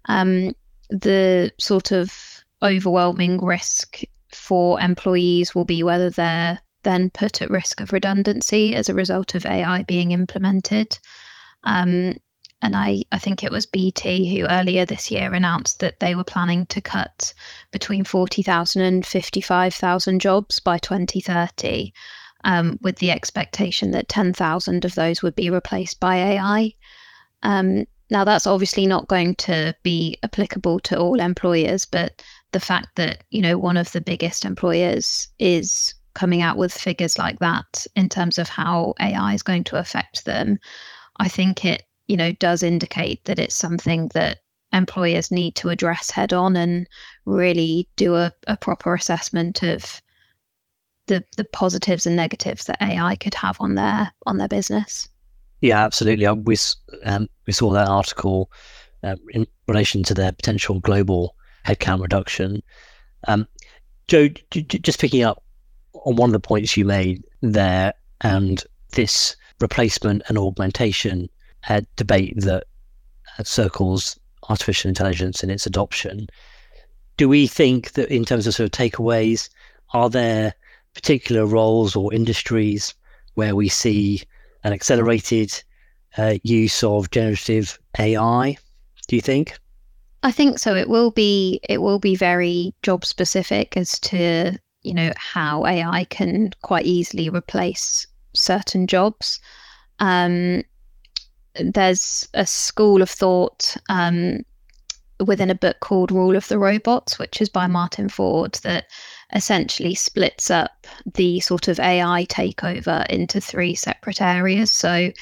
Um, 0.06 0.54
the 0.90 1.50
sort 1.58 1.90
of 1.90 2.33
overwhelming 2.64 3.44
risk 3.44 4.00
for 4.32 4.80
employees 4.80 5.54
will 5.54 5.64
be 5.64 5.82
whether 5.82 6.10
they're 6.10 6.60
then 6.82 7.10
put 7.10 7.42
at 7.42 7.50
risk 7.50 7.80
of 7.80 7.92
redundancy 7.92 8.74
as 8.74 8.88
a 8.88 8.94
result 8.94 9.34
of 9.34 9.46
AI 9.46 9.82
being 9.84 10.12
implemented. 10.12 10.98
Um, 11.64 12.16
and 12.62 12.76
I, 12.76 13.04
I 13.12 13.18
think 13.18 13.42
it 13.42 13.50
was 13.50 13.66
BT 13.66 14.38
who 14.38 14.46
earlier 14.46 14.86
this 14.86 15.10
year 15.10 15.34
announced 15.34 15.80
that 15.80 16.00
they 16.00 16.14
were 16.14 16.24
planning 16.24 16.66
to 16.66 16.80
cut 16.80 17.34
between 17.72 18.04
40,000 18.04 18.80
and 18.80 19.06
55,000 19.06 20.20
jobs 20.20 20.60
by 20.60 20.78
2030, 20.78 21.92
um, 22.44 22.78
with 22.80 22.96
the 22.96 23.10
expectation 23.10 23.90
that 23.90 24.08
10,000 24.08 24.84
of 24.84 24.94
those 24.94 25.22
would 25.22 25.34
be 25.34 25.50
replaced 25.50 26.00
by 26.00 26.16
AI. 26.16 26.72
Um, 27.42 27.86
now, 28.10 28.24
that's 28.24 28.46
obviously 28.46 28.86
not 28.86 29.08
going 29.08 29.34
to 29.36 29.74
be 29.82 30.18
applicable 30.22 30.80
to 30.80 30.98
all 30.98 31.20
employers, 31.20 31.84
but 31.84 32.22
the 32.54 32.60
fact 32.60 32.94
that 32.94 33.24
you 33.30 33.42
know 33.42 33.58
one 33.58 33.76
of 33.76 33.92
the 33.92 34.00
biggest 34.00 34.44
employers 34.44 35.28
is 35.38 35.92
coming 36.14 36.40
out 36.40 36.56
with 36.56 36.72
figures 36.72 37.18
like 37.18 37.40
that 37.40 37.86
in 37.96 38.08
terms 38.08 38.38
of 38.38 38.48
how 38.48 38.94
AI 39.00 39.34
is 39.34 39.42
going 39.42 39.64
to 39.64 39.76
affect 39.76 40.24
them, 40.24 40.58
I 41.18 41.28
think 41.28 41.64
it 41.64 41.82
you 42.06 42.16
know 42.16 42.32
does 42.32 42.62
indicate 42.62 43.24
that 43.24 43.40
it's 43.40 43.56
something 43.56 44.08
that 44.14 44.38
employers 44.72 45.30
need 45.30 45.56
to 45.56 45.68
address 45.68 46.10
head 46.10 46.32
on 46.32 46.56
and 46.56 46.86
really 47.26 47.88
do 47.96 48.14
a, 48.14 48.32
a 48.46 48.56
proper 48.56 48.94
assessment 48.94 49.62
of 49.62 50.00
the 51.06 51.24
the 51.36 51.44
positives 51.44 52.06
and 52.06 52.14
negatives 52.14 52.64
that 52.66 52.80
AI 52.80 53.16
could 53.16 53.34
have 53.34 53.56
on 53.60 53.74
their 53.74 54.12
on 54.26 54.38
their 54.38 54.48
business. 54.48 55.08
Yeah, 55.60 55.84
absolutely. 55.84 56.28
We 56.28 56.56
um, 57.04 57.28
we 57.48 57.52
saw 57.52 57.72
that 57.72 57.88
article 57.88 58.48
uh, 59.02 59.16
in 59.30 59.44
relation 59.66 60.04
to 60.04 60.14
their 60.14 60.30
potential 60.30 60.78
global 60.78 61.34
headcount 61.64 62.00
reduction. 62.00 62.62
Um, 63.28 63.46
Jo, 64.08 64.28
just 64.28 65.00
picking 65.00 65.22
up 65.22 65.42
on 66.04 66.16
one 66.16 66.28
of 66.28 66.34
the 66.34 66.40
points 66.40 66.76
you 66.76 66.84
made 66.84 67.24
there, 67.40 67.94
and 68.20 68.62
this 68.92 69.36
replacement 69.60 70.22
and 70.28 70.38
augmentation 70.38 71.28
uh, 71.68 71.80
debate 71.96 72.34
that 72.40 72.64
circles 73.42 74.18
artificial 74.48 74.88
intelligence 74.88 75.42
and 75.42 75.50
its 75.50 75.66
adoption. 75.66 76.26
Do 77.16 77.28
we 77.28 77.46
think 77.46 77.92
that, 77.92 78.10
in 78.10 78.24
terms 78.24 78.46
of 78.46 78.54
sort 78.54 78.66
of 78.66 78.72
takeaways, 78.72 79.48
are 79.92 80.10
there 80.10 80.54
particular 80.94 81.46
roles 81.46 81.96
or 81.96 82.12
industries 82.12 82.94
where 83.34 83.56
we 83.56 83.68
see 83.68 84.22
an 84.64 84.72
accelerated 84.72 85.62
uh, 86.18 86.34
use 86.42 86.82
of 86.82 87.10
generative 87.10 87.78
AI? 87.98 88.56
Do 89.08 89.16
you 89.16 89.22
think? 89.22 89.58
I 90.24 90.32
think 90.32 90.58
so. 90.58 90.74
It 90.74 90.88
will 90.88 91.10
be 91.10 91.60
it 91.68 91.82
will 91.82 91.98
be 91.98 92.16
very 92.16 92.74
job 92.82 93.04
specific 93.04 93.76
as 93.76 93.98
to 94.00 94.58
you 94.82 94.94
know 94.94 95.12
how 95.16 95.66
AI 95.66 96.04
can 96.04 96.50
quite 96.62 96.86
easily 96.86 97.28
replace 97.28 98.06
certain 98.34 98.86
jobs. 98.86 99.38
Um, 100.00 100.62
there's 101.60 102.26
a 102.32 102.46
school 102.46 103.02
of 103.02 103.10
thought 103.10 103.76
um, 103.90 104.40
within 105.24 105.50
a 105.50 105.54
book 105.54 105.80
called 105.80 106.10
Rule 106.10 106.36
of 106.36 106.48
the 106.48 106.58
Robots, 106.58 107.18
which 107.18 107.42
is 107.42 107.50
by 107.50 107.66
Martin 107.66 108.08
Ford, 108.08 108.54
that 108.62 108.86
essentially 109.34 109.94
splits 109.94 110.50
up 110.50 110.86
the 111.14 111.38
sort 111.40 111.68
of 111.68 111.78
AI 111.78 112.24
takeover 112.30 113.06
into 113.08 113.42
three 113.42 113.74
separate 113.74 114.22
areas. 114.22 114.70
So 114.70 115.12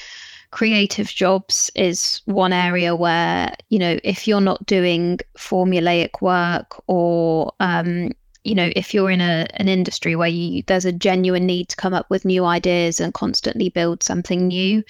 creative 0.53 1.07
jobs 1.07 1.71
is 1.73 2.21
one 2.25 2.53
area 2.53 2.95
where 2.95 3.51
you 3.69 3.79
know 3.79 3.97
if 4.03 4.27
you're 4.27 4.39
not 4.39 4.63
doing 4.67 5.17
formulaic 5.35 6.21
work 6.21 6.79
or 6.85 7.51
um, 7.59 8.11
you 8.43 8.53
know 8.53 8.69
if 8.75 8.93
you're 8.93 9.09
in 9.09 9.19
a 9.19 9.47
an 9.55 9.67
industry 9.67 10.15
where 10.15 10.27
you 10.29 10.61
there's 10.67 10.85
a 10.85 10.91
genuine 10.91 11.47
need 11.47 11.69
to 11.69 11.75
come 11.75 11.95
up 11.95 12.07
with 12.11 12.23
new 12.23 12.45
ideas 12.45 12.99
and 12.99 13.15
constantly 13.15 13.69
build 13.69 14.03
something 14.03 14.47
new 14.47 14.83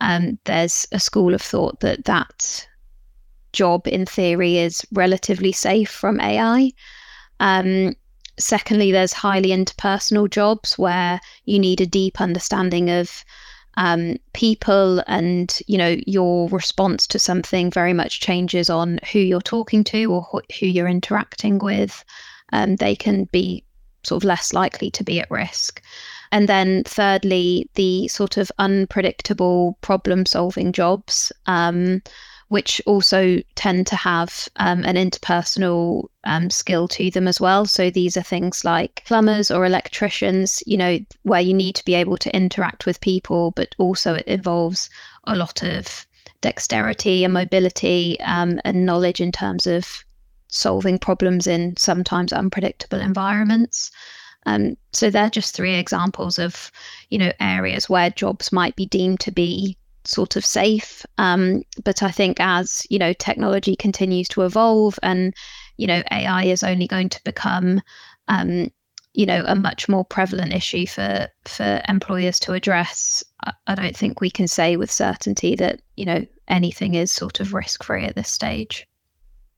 um, 0.00 0.38
there's 0.44 0.86
a 0.92 1.00
school 1.00 1.34
of 1.34 1.42
thought 1.42 1.80
that 1.80 2.04
that 2.04 2.68
job 3.52 3.88
in 3.88 4.06
theory 4.06 4.58
is 4.58 4.86
relatively 4.92 5.50
safe 5.50 5.90
from 5.90 6.20
ai 6.20 6.70
um, 7.40 7.96
secondly 8.38 8.92
there's 8.92 9.12
highly 9.12 9.48
interpersonal 9.48 10.30
jobs 10.30 10.78
where 10.78 11.20
you 11.46 11.58
need 11.58 11.80
a 11.80 11.86
deep 12.00 12.20
understanding 12.20 12.88
of 12.90 13.24
um, 13.76 14.16
people 14.32 15.02
and 15.06 15.58
you 15.66 15.78
know 15.78 15.96
your 16.06 16.48
response 16.48 17.06
to 17.08 17.18
something 17.18 17.70
very 17.70 17.92
much 17.92 18.20
changes 18.20 18.68
on 18.68 18.98
who 19.12 19.18
you're 19.18 19.40
talking 19.40 19.84
to 19.84 20.04
or 20.12 20.42
who 20.58 20.66
you're 20.66 20.88
interacting 20.88 21.58
with. 21.58 22.04
Um, 22.52 22.76
they 22.76 22.96
can 22.96 23.24
be 23.24 23.64
sort 24.02 24.22
of 24.22 24.26
less 24.26 24.52
likely 24.52 24.90
to 24.90 25.04
be 25.04 25.20
at 25.20 25.30
risk. 25.30 25.82
And 26.32 26.48
then 26.48 26.84
thirdly 26.84 27.68
the 27.74 28.08
sort 28.08 28.36
of 28.36 28.52
unpredictable 28.58 29.76
problem 29.80 30.26
solving 30.26 30.72
jobs. 30.72 31.32
Um, 31.46 32.02
which 32.50 32.82
also 32.84 33.40
tend 33.54 33.86
to 33.86 33.94
have 33.94 34.48
um, 34.56 34.84
an 34.84 34.96
interpersonal 34.96 36.08
um, 36.24 36.50
skill 36.50 36.88
to 36.88 37.08
them 37.08 37.28
as 37.28 37.40
well. 37.40 37.64
So 37.64 37.90
these 37.90 38.16
are 38.16 38.24
things 38.24 38.64
like 38.64 39.04
plumbers 39.06 39.52
or 39.52 39.64
electricians, 39.64 40.60
you 40.66 40.76
know, 40.76 40.98
where 41.22 41.40
you 41.40 41.54
need 41.54 41.76
to 41.76 41.84
be 41.84 41.94
able 41.94 42.16
to 42.16 42.36
interact 42.36 42.86
with 42.86 43.00
people, 43.00 43.52
but 43.52 43.76
also 43.78 44.14
it 44.14 44.26
involves 44.26 44.90
a 45.28 45.36
lot 45.36 45.62
of 45.62 46.04
dexterity 46.40 47.22
and 47.22 47.32
mobility 47.32 48.18
um, 48.22 48.60
and 48.64 48.84
knowledge 48.84 49.20
in 49.20 49.30
terms 49.30 49.68
of 49.68 50.04
solving 50.48 50.98
problems 50.98 51.46
in 51.46 51.76
sometimes 51.76 52.32
unpredictable 52.32 52.98
environments. 52.98 53.92
Um, 54.46 54.76
so 54.92 55.08
they're 55.08 55.30
just 55.30 55.54
three 55.54 55.76
examples 55.76 56.36
of, 56.36 56.72
you 57.10 57.18
know, 57.18 57.30
areas 57.38 57.88
where 57.88 58.10
jobs 58.10 58.50
might 58.50 58.74
be 58.74 58.86
deemed 58.86 59.20
to 59.20 59.30
be 59.30 59.76
sort 60.10 60.36
of 60.36 60.44
safe. 60.44 61.04
Um, 61.18 61.62
but 61.84 62.02
I 62.02 62.10
think 62.10 62.38
as 62.40 62.86
you 62.90 62.98
know 62.98 63.12
technology 63.12 63.76
continues 63.76 64.28
to 64.28 64.42
evolve 64.42 64.98
and 65.02 65.34
you 65.76 65.86
know 65.86 66.02
AI 66.10 66.44
is 66.44 66.62
only 66.62 66.86
going 66.86 67.08
to 67.10 67.24
become 67.24 67.80
um, 68.28 68.70
you 69.14 69.26
know 69.26 69.44
a 69.46 69.54
much 69.54 69.88
more 69.88 70.04
prevalent 70.04 70.52
issue 70.52 70.86
for 70.86 71.28
for 71.44 71.82
employers 71.88 72.38
to 72.40 72.52
address. 72.52 73.24
I, 73.44 73.52
I 73.66 73.74
don't 73.74 73.96
think 73.96 74.20
we 74.20 74.30
can 74.30 74.48
say 74.48 74.76
with 74.76 74.90
certainty 74.90 75.56
that 75.56 75.80
you 75.96 76.04
know 76.04 76.26
anything 76.48 76.94
is 76.94 77.12
sort 77.12 77.40
of 77.40 77.54
risk 77.54 77.84
free 77.84 78.04
at 78.04 78.16
this 78.16 78.30
stage. 78.30 78.86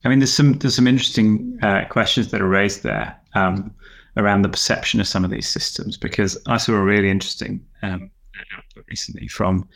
I 0.05 0.09
mean, 0.09 0.19
there's 0.19 0.33
some 0.33 0.53
there's 0.53 0.75
some 0.75 0.87
interesting 0.87 1.57
uh, 1.61 1.85
questions 1.89 2.31
that 2.31 2.41
are 2.41 2.47
raised 2.47 2.83
there 2.83 3.15
um, 3.35 3.73
around 4.17 4.41
the 4.41 4.49
perception 4.49 4.99
of 4.99 5.07
some 5.07 5.23
of 5.23 5.31
these 5.31 5.47
systems 5.47 5.97
because 5.97 6.37
I 6.47 6.57
saw 6.57 6.73
a 6.73 6.83
really 6.83 7.09
interesting 7.09 7.65
um, 7.81 8.11
recently 8.89 9.27
from 9.27 9.67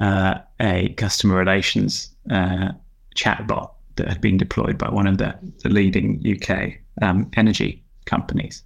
uh, 0.00 0.38
a 0.60 0.88
customer 0.96 1.36
relations 1.36 2.10
uh, 2.30 2.72
chatbot 3.16 3.70
that 3.96 4.08
had 4.08 4.20
been 4.20 4.38
deployed 4.38 4.78
by 4.78 4.88
one 4.88 5.06
of 5.06 5.18
the, 5.18 5.36
the 5.62 5.68
leading 5.68 6.22
UK 6.26 6.72
um, 7.02 7.30
energy 7.36 7.82
companies. 8.06 8.62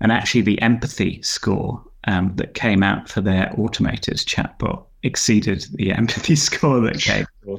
And 0.00 0.12
actually, 0.12 0.42
the 0.42 0.60
empathy 0.62 1.20
score 1.22 1.82
um, 2.04 2.32
that 2.36 2.54
came 2.54 2.82
out 2.82 3.08
for 3.08 3.20
their 3.20 3.52
automated 3.58 4.16
chatbot 4.16 4.84
exceeded 5.02 5.66
the 5.74 5.92
empathy 6.02 6.36
score 6.36 6.80
that 6.80 6.98
came 6.98 7.26
for 7.44 7.58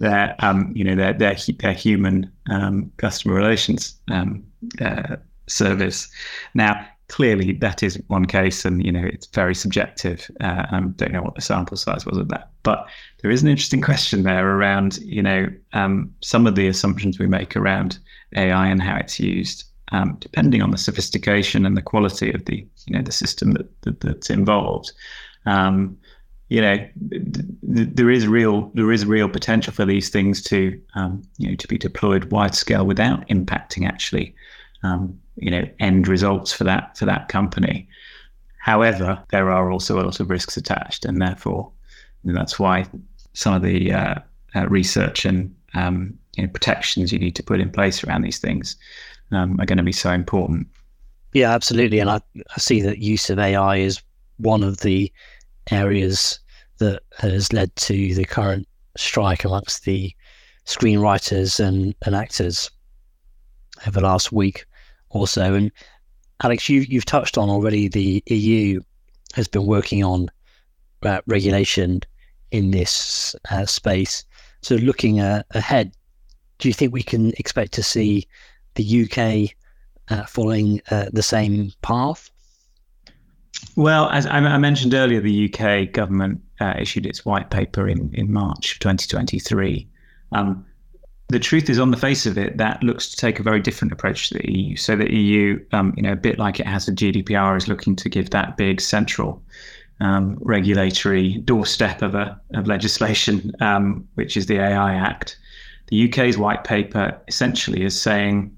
their, 0.00 0.34
um, 0.38 0.72
you 0.74 0.84
know, 0.84 0.94
their 0.94 1.12
their 1.12 1.36
their 1.58 1.72
human 1.72 2.30
um, 2.48 2.90
customer 2.96 3.34
relations 3.34 3.94
um, 4.08 4.42
uh, 4.80 5.16
service. 5.48 6.10
Now, 6.54 6.86
clearly, 7.12 7.52
that 7.52 7.82
is 7.82 8.02
one 8.06 8.24
case, 8.24 8.64
and 8.64 8.84
you 8.84 8.90
know, 8.90 9.04
it's 9.04 9.26
very 9.26 9.54
subjective. 9.54 10.30
Uh, 10.40 10.64
I 10.70 10.80
don't 10.80 11.12
know 11.12 11.20
what 11.20 11.34
the 11.34 11.42
sample 11.42 11.76
size 11.76 12.06
was 12.06 12.16
of 12.16 12.28
that, 12.28 12.50
but 12.62 12.88
there 13.20 13.30
is 13.30 13.42
an 13.42 13.48
interesting 13.48 13.82
question 13.82 14.22
there 14.22 14.56
around, 14.56 14.96
you 14.98 15.22
know, 15.22 15.46
um, 15.74 16.10
some 16.22 16.46
of 16.46 16.54
the 16.54 16.66
assumptions 16.66 17.18
we 17.18 17.26
make 17.26 17.54
around 17.54 17.98
AI 18.34 18.66
and 18.66 18.82
how 18.82 18.96
it's 18.96 19.20
used. 19.20 19.64
Um, 19.92 20.16
depending 20.20 20.62
on 20.62 20.70
the 20.70 20.78
sophistication 20.78 21.66
and 21.66 21.76
the 21.76 21.82
quality 21.82 22.32
of 22.32 22.46
the 22.46 22.66
you 22.86 22.96
know 22.96 23.02
the 23.02 23.12
system 23.12 23.52
that, 23.52 23.82
that 23.82 24.00
that's 24.00 24.30
involved, 24.30 24.90
um, 25.44 25.98
you 26.48 26.62
know, 26.62 26.78
there 27.62 28.10
is 28.10 28.26
real 28.26 28.70
there 28.72 28.90
is 28.90 29.04
real 29.04 29.28
potential 29.28 29.74
for 29.74 29.84
these 29.84 30.08
things 30.08 30.40
to 30.44 30.80
um, 30.94 31.22
you 31.36 31.50
know 31.50 31.56
to 31.56 31.68
be 31.68 31.76
deployed 31.76 32.32
wide 32.32 32.54
scale 32.54 32.86
without 32.86 33.28
impacting 33.28 33.86
actually 33.86 34.34
um, 34.82 35.18
you 35.36 35.50
know 35.50 35.66
end 35.80 36.08
results 36.08 36.52
for 36.52 36.64
that 36.64 36.96
for 36.96 37.04
that 37.04 37.28
company. 37.28 37.88
However, 38.58 39.20
there 39.30 39.50
are 39.50 39.72
also 39.72 40.00
a 40.00 40.04
lot 40.04 40.20
of 40.20 40.30
risks 40.30 40.56
attached, 40.56 41.04
and 41.04 41.20
therefore 41.20 41.70
that's 42.24 42.58
why 42.58 42.86
some 43.32 43.54
of 43.54 43.62
the 43.62 43.92
uh, 43.92 44.14
uh, 44.54 44.68
research 44.68 45.24
and 45.24 45.54
um, 45.74 46.16
you 46.36 46.44
know, 46.44 46.52
protections 46.52 47.12
you 47.12 47.18
need 47.18 47.34
to 47.36 47.42
put 47.42 47.60
in 47.60 47.70
place 47.70 48.04
around 48.04 48.22
these 48.22 48.38
things 48.38 48.76
um, 49.32 49.58
are 49.60 49.66
going 49.66 49.78
to 49.78 49.82
be 49.82 49.92
so 49.92 50.12
important. 50.12 50.66
Yeah, 51.32 51.50
absolutely, 51.52 51.98
and 51.98 52.10
I, 52.10 52.20
I 52.36 52.58
see 52.58 52.82
that 52.82 52.98
use 52.98 53.30
of 53.30 53.38
AI 53.38 53.76
is 53.76 54.02
one 54.36 54.62
of 54.62 54.78
the 54.80 55.10
areas 55.70 56.38
that 56.78 57.02
has 57.18 57.52
led 57.52 57.74
to 57.76 58.14
the 58.14 58.24
current 58.24 58.68
strike 58.96 59.44
amongst 59.44 59.84
the 59.84 60.14
screenwriters 60.66 61.58
and, 61.58 61.94
and 62.04 62.14
actors 62.14 62.70
over 63.86 64.00
the 64.00 64.06
last 64.06 64.30
week 64.30 64.66
or 65.12 65.28
so. 65.28 65.54
And 65.54 65.70
Alex, 66.42 66.68
you, 66.68 66.80
you've 66.80 67.04
touched 67.04 67.38
on 67.38 67.48
already 67.48 67.88
the 67.88 68.22
EU 68.26 68.80
has 69.34 69.48
been 69.48 69.66
working 69.66 70.04
on 70.04 70.30
uh, 71.02 71.20
regulation 71.26 72.00
in 72.50 72.70
this 72.70 73.34
uh, 73.50 73.66
space. 73.66 74.24
So, 74.60 74.76
looking 74.76 75.20
uh, 75.20 75.42
ahead, 75.52 75.92
do 76.58 76.68
you 76.68 76.74
think 76.74 76.92
we 76.92 77.02
can 77.02 77.30
expect 77.38 77.72
to 77.72 77.82
see 77.82 78.26
the 78.74 79.04
UK 79.04 79.56
uh, 80.08 80.26
following 80.26 80.80
uh, 80.90 81.06
the 81.12 81.22
same 81.22 81.72
path? 81.82 82.30
Well, 83.76 84.08
as 84.10 84.26
I 84.26 84.58
mentioned 84.58 84.92
earlier, 84.92 85.20
the 85.20 85.52
UK 85.52 85.92
government 85.92 86.40
uh, 86.60 86.74
issued 86.78 87.06
its 87.06 87.24
white 87.24 87.50
paper 87.50 87.88
in, 87.88 88.12
in 88.14 88.32
March 88.32 88.78
2023. 88.80 89.88
Um, 90.32 90.64
the 91.32 91.38
truth 91.38 91.70
is, 91.70 91.78
on 91.78 91.90
the 91.90 91.96
face 91.96 92.26
of 92.26 92.36
it, 92.36 92.58
that 92.58 92.82
looks 92.82 93.08
to 93.08 93.16
take 93.16 93.40
a 93.40 93.42
very 93.42 93.60
different 93.60 93.92
approach 93.92 94.28
to 94.28 94.34
the 94.34 94.52
EU. 94.52 94.76
So 94.76 94.96
the 94.96 95.12
EU, 95.12 95.64
um, 95.72 95.94
you 95.96 96.02
know, 96.02 96.12
a 96.12 96.16
bit 96.16 96.38
like 96.38 96.60
it 96.60 96.66
has 96.66 96.86
a 96.86 96.92
GDPR, 96.92 97.56
is 97.56 97.68
looking 97.68 97.96
to 97.96 98.08
give 98.08 98.30
that 98.30 98.56
big 98.56 98.80
central 98.80 99.42
um, 100.00 100.36
regulatory 100.40 101.38
doorstep 101.38 102.02
of 102.02 102.14
a 102.14 102.38
of 102.54 102.66
legislation, 102.66 103.52
um, 103.60 104.06
which 104.14 104.36
is 104.36 104.46
the 104.46 104.58
AI 104.58 104.94
Act. 104.94 105.38
The 105.88 106.08
UK's 106.08 106.36
white 106.36 106.64
paper 106.64 107.18
essentially 107.28 107.82
is 107.82 108.00
saying 108.00 108.54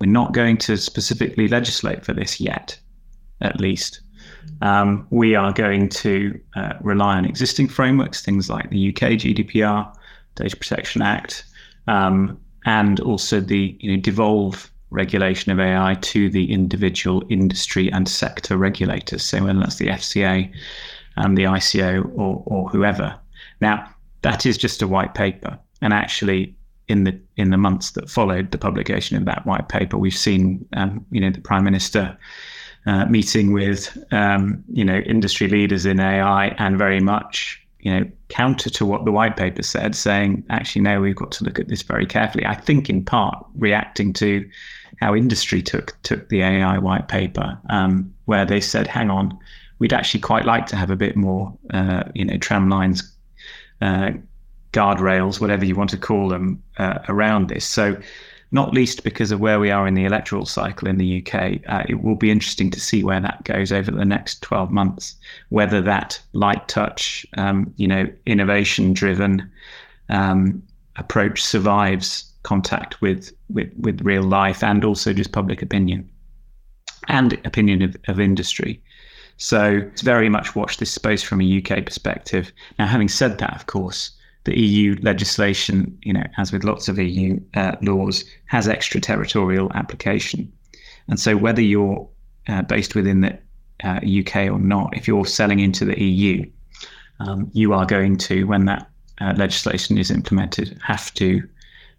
we're 0.00 0.06
not 0.06 0.32
going 0.32 0.58
to 0.58 0.76
specifically 0.76 1.48
legislate 1.48 2.04
for 2.04 2.12
this 2.12 2.40
yet, 2.40 2.78
at 3.40 3.60
least. 3.60 4.00
Um, 4.60 5.06
we 5.10 5.34
are 5.34 5.52
going 5.52 5.88
to 5.88 6.38
uh, 6.54 6.74
rely 6.80 7.16
on 7.16 7.24
existing 7.24 7.68
frameworks, 7.68 8.22
things 8.22 8.48
like 8.48 8.70
the 8.70 8.88
UK 8.88 9.12
GDPR, 9.12 9.92
Data 10.34 10.56
Protection 10.56 11.02
Act, 11.02 11.44
um, 11.86 12.38
and 12.64 13.00
also 13.00 13.40
the 13.40 13.76
you 13.80 13.92
know, 13.92 14.00
devolve 14.00 14.70
regulation 14.90 15.50
of 15.50 15.58
AI 15.58 15.96
to 16.02 16.28
the 16.28 16.52
individual 16.52 17.22
industry 17.30 17.90
and 17.92 18.08
sector 18.08 18.56
regulators. 18.56 19.24
So 19.24 19.42
whether 19.42 19.58
that's 19.58 19.76
the 19.76 19.88
FCA, 19.88 20.52
and 21.16 21.36
the 21.36 21.44
ICO, 21.44 22.04
or, 22.16 22.42
or 22.46 22.68
whoever. 22.68 23.14
Now 23.60 23.88
that 24.22 24.46
is 24.46 24.56
just 24.56 24.82
a 24.82 24.88
white 24.88 25.14
paper, 25.14 25.58
and 25.80 25.92
actually 25.92 26.54
in 26.88 27.04
the 27.04 27.18
in 27.36 27.50
the 27.50 27.56
months 27.56 27.92
that 27.92 28.10
followed 28.10 28.50
the 28.50 28.58
publication 28.58 29.16
of 29.16 29.24
that 29.26 29.46
white 29.46 29.68
paper, 29.68 29.96
we've 29.96 30.16
seen 30.16 30.66
um, 30.74 31.04
you 31.10 31.20
know 31.20 31.30
the 31.30 31.40
Prime 31.40 31.64
Minister 31.64 32.16
uh, 32.86 33.06
meeting 33.06 33.52
with 33.52 33.96
um, 34.10 34.62
you 34.68 34.84
know 34.84 34.98
industry 34.98 35.48
leaders 35.48 35.86
in 35.86 36.00
AI 36.00 36.48
and 36.58 36.78
very 36.78 37.00
much 37.00 37.61
you 37.82 37.92
know 37.92 38.10
counter 38.28 38.70
to 38.70 38.86
what 38.86 39.04
the 39.04 39.12
white 39.12 39.36
paper 39.36 39.62
said, 39.62 39.94
saying 39.94 40.44
actually 40.50 40.82
no, 40.82 41.00
we've 41.00 41.16
got 41.16 41.32
to 41.32 41.44
look 41.44 41.58
at 41.58 41.68
this 41.68 41.82
very 41.82 42.06
carefully. 42.06 42.46
I 42.46 42.54
think 42.54 42.88
in 42.88 43.04
part 43.04 43.44
reacting 43.54 44.12
to 44.14 44.48
how 45.00 45.14
industry 45.14 45.62
took 45.62 45.96
took 46.02 46.28
the 46.28 46.42
AI 46.42 46.78
white 46.78 47.08
paper, 47.08 47.58
um, 47.70 48.12
where 48.24 48.46
they 48.46 48.60
said, 48.60 48.86
hang 48.86 49.10
on, 49.10 49.36
we'd 49.78 49.92
actually 49.92 50.20
quite 50.20 50.44
like 50.44 50.66
to 50.66 50.76
have 50.76 50.90
a 50.90 50.96
bit 50.96 51.16
more 51.16 51.52
uh, 51.70 52.04
you 52.14 52.24
know 52.24 52.38
tram 52.38 52.68
lines. 52.68 53.08
Uh, 53.80 54.12
guardrails, 54.72 55.38
whatever 55.38 55.66
you 55.66 55.74
want 55.74 55.90
to 55.90 55.98
call 55.98 56.28
them, 56.28 56.62
uh, 56.78 56.98
around 57.08 57.48
this. 57.48 57.62
So 57.62 57.94
not 58.52 58.74
least 58.74 59.02
because 59.02 59.32
of 59.32 59.40
where 59.40 59.58
we 59.58 59.70
are 59.70 59.86
in 59.86 59.94
the 59.94 60.04
electoral 60.04 60.44
cycle 60.44 60.86
in 60.86 60.98
the 60.98 61.24
UK. 61.26 61.60
Uh, 61.66 61.84
it 61.88 62.02
will 62.02 62.14
be 62.14 62.30
interesting 62.30 62.70
to 62.70 62.80
see 62.80 63.02
where 63.02 63.20
that 63.20 63.42
goes 63.44 63.72
over 63.72 63.90
the 63.90 64.04
next 64.04 64.42
12 64.42 64.70
months, 64.70 65.16
whether 65.48 65.80
that 65.80 66.20
light 66.34 66.68
touch, 66.68 67.26
um, 67.38 67.72
you 67.76 67.88
know, 67.88 68.06
innovation 68.26 68.92
driven 68.92 69.50
um, 70.10 70.62
approach 70.96 71.42
survives 71.42 72.30
contact 72.42 73.00
with, 73.00 73.32
with, 73.48 73.72
with 73.78 74.02
real 74.02 74.22
life 74.22 74.62
and 74.62 74.84
also 74.84 75.14
just 75.14 75.32
public 75.32 75.62
opinion 75.62 76.08
and 77.08 77.32
opinion 77.46 77.80
of, 77.80 77.96
of 78.06 78.20
industry. 78.20 78.82
So 79.38 79.88
it's 79.90 80.02
very 80.02 80.28
much 80.28 80.54
watch 80.54 80.76
this 80.76 80.92
space 80.92 81.22
from 81.22 81.40
a 81.40 81.58
UK 81.58 81.84
perspective. 81.86 82.52
Now, 82.78 82.86
having 82.86 83.08
said 83.08 83.38
that, 83.38 83.56
of 83.56 83.66
course, 83.66 84.10
the 84.44 84.58
EU 84.58 84.96
legislation, 85.02 85.96
you 86.02 86.12
know, 86.12 86.24
as 86.36 86.52
with 86.52 86.64
lots 86.64 86.88
of 86.88 86.98
EU 86.98 87.38
uh, 87.54 87.76
laws, 87.82 88.24
has 88.46 88.68
extraterritorial 88.68 89.70
application. 89.74 90.52
And 91.08 91.18
so, 91.18 91.36
whether 91.36 91.62
you're 91.62 92.08
uh, 92.48 92.62
based 92.62 92.94
within 92.94 93.20
the 93.20 93.38
uh, 93.84 94.00
UK 94.04 94.50
or 94.50 94.58
not, 94.58 94.96
if 94.96 95.06
you're 95.06 95.26
selling 95.26 95.60
into 95.60 95.84
the 95.84 96.00
EU, 96.00 96.44
um, 97.20 97.50
you 97.52 97.72
are 97.72 97.86
going 97.86 98.16
to, 98.18 98.44
when 98.44 98.64
that 98.66 98.90
uh, 99.20 99.34
legislation 99.36 99.98
is 99.98 100.10
implemented, 100.10 100.78
have 100.84 101.12
to 101.14 101.42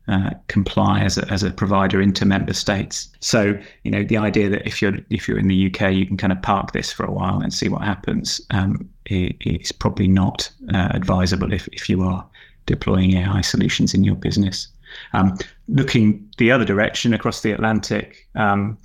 uh, 0.10 0.32
comply 0.48 1.00
as 1.00 1.18
a, 1.18 1.26
as 1.32 1.44
a 1.44 1.52
provider 1.52 2.02
into 2.02 2.26
member 2.26 2.54
states. 2.54 3.10
So, 3.22 3.58
you 3.84 3.92
know, 3.92 4.04
the 4.04 4.18
idea 4.18 4.50
that 4.50 4.68
if 4.68 4.82
you're 4.82 4.98
if 5.10 5.28
you're 5.28 5.40
in 5.40 5.48
the 5.48 5.68
UK, 5.68 5.94
you 5.94 6.06
can 6.06 6.18
kind 6.18 6.34
of 6.34 6.42
park 6.42 6.74
this 6.74 6.92
for 6.92 7.06
a 7.06 7.12
while 7.12 7.40
and 7.40 7.54
see 7.54 7.70
what 7.70 7.84
happens 7.84 8.42
um, 8.52 8.90
is 9.06 9.72
probably 9.72 10.10
not 10.10 10.52
uh, 10.74 10.90
advisable 10.92 11.54
if, 11.54 11.70
if 11.70 11.90
you 11.90 12.04
are 12.04 12.28
deploying 12.66 13.16
AI 13.18 13.42
solutions 13.42 13.94
in 13.94 14.04
your 14.04 14.16
business. 14.16 14.68
Um, 15.14 15.38
looking 15.68 16.30
the 16.38 16.52
other 16.52 16.66
direction 16.66 17.14
across 17.14 17.42
the 17.42 17.52
Atlantic, 17.52 18.28
um, 18.36 18.78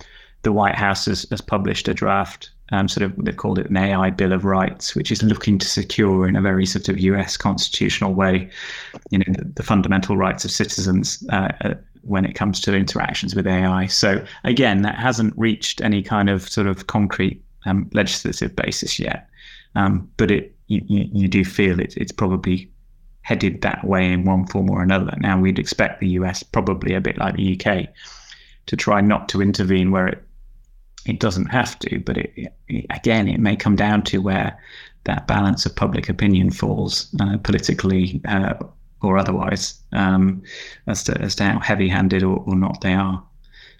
the 0.43 0.51
White 0.51 0.75
House 0.75 1.05
has, 1.05 1.25
has 1.29 1.41
published 1.41 1.87
a 1.87 1.93
draft, 1.93 2.49
um, 2.71 2.87
sort 2.87 3.03
of 3.03 3.25
they've 3.25 3.35
called 3.35 3.59
it 3.59 3.69
an 3.69 3.77
AI 3.77 4.09
Bill 4.09 4.31
of 4.31 4.45
Rights, 4.45 4.95
which 4.95 5.11
is 5.11 5.23
looking 5.23 5.57
to 5.57 5.67
secure 5.67 6.27
in 6.27 6.35
a 6.35 6.41
very 6.41 6.65
sort 6.65 6.89
of 6.89 6.99
US 6.99 7.35
constitutional 7.35 8.13
way, 8.13 8.49
you 9.09 9.19
know, 9.19 9.25
the, 9.27 9.45
the 9.55 9.63
fundamental 9.63 10.17
rights 10.17 10.45
of 10.45 10.51
citizens 10.51 11.23
uh, 11.31 11.49
uh, 11.61 11.73
when 12.03 12.25
it 12.25 12.33
comes 12.33 12.59
to 12.61 12.75
interactions 12.75 13.35
with 13.35 13.47
AI. 13.47 13.87
So 13.87 14.23
again, 14.43 14.83
that 14.83 14.95
hasn't 14.95 15.33
reached 15.37 15.81
any 15.81 16.01
kind 16.01 16.29
of 16.29 16.47
sort 16.47 16.67
of 16.67 16.87
concrete 16.87 17.43
um, 17.65 17.89
legislative 17.93 18.55
basis 18.55 18.99
yet, 18.99 19.27
um, 19.75 20.09
but 20.17 20.31
it 20.31 20.55
you, 20.67 20.81
you, 20.87 21.09
you 21.11 21.27
do 21.27 21.43
feel 21.43 21.79
it, 21.79 21.97
it's 21.97 22.11
probably 22.11 22.71
headed 23.21 23.61
that 23.61 23.85
way 23.85 24.11
in 24.11 24.25
one 24.25 24.47
form 24.47 24.69
or 24.69 24.81
another. 24.81 25.13
Now, 25.19 25.39
we'd 25.39 25.59
expect 25.59 25.99
the 25.99 26.09
US, 26.09 26.43
probably 26.43 26.93
a 26.93 27.01
bit 27.01 27.17
like 27.17 27.35
the 27.35 27.59
UK, 27.59 27.87
to 28.65 28.75
try 28.75 29.01
not 29.01 29.29
to 29.29 29.41
intervene 29.41 29.91
where 29.91 30.07
it 30.07 30.23
it 31.05 31.19
doesn't 31.19 31.47
have 31.47 31.77
to. 31.79 31.99
But 31.99 32.17
it, 32.17 32.53
it, 32.67 32.85
again, 32.89 33.27
it 33.27 33.39
may 33.39 33.55
come 33.55 33.75
down 33.75 34.03
to 34.03 34.19
where 34.19 34.57
that 35.05 35.27
balance 35.27 35.65
of 35.65 35.75
public 35.75 36.09
opinion 36.09 36.51
falls 36.51 37.13
uh, 37.19 37.37
politically 37.37 38.21
uh, 38.27 38.55
or 39.01 39.17
otherwise, 39.17 39.79
um, 39.93 40.43
as 40.87 41.03
to 41.05 41.17
as 41.21 41.35
to 41.35 41.43
how 41.43 41.59
heavy-handed 41.59 42.21
or, 42.21 42.43
or, 42.45 42.55
not 42.55 42.81
they 42.81 42.93
are. 42.93 43.23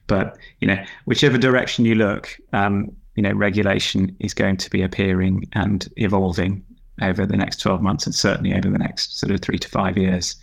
But 0.07 0.37
you 0.59 0.67
know, 0.67 0.81
whichever 1.05 1.37
direction 1.37 1.85
you 1.85 1.95
look, 1.95 2.37
um, 2.53 2.95
you 3.15 3.23
know, 3.23 3.33
regulation 3.33 4.15
is 4.19 4.33
going 4.33 4.57
to 4.57 4.69
be 4.69 4.81
appearing 4.81 5.47
and 5.53 5.87
evolving 5.97 6.63
over 7.01 7.25
the 7.25 7.37
next 7.37 7.59
12 7.59 7.81
months 7.81 8.05
and 8.05 8.15
certainly 8.15 8.53
over 8.53 8.69
the 8.69 8.77
next 8.77 9.19
sort 9.19 9.31
of 9.31 9.41
three 9.41 9.57
to 9.57 9.67
five 9.69 9.97
years 9.97 10.35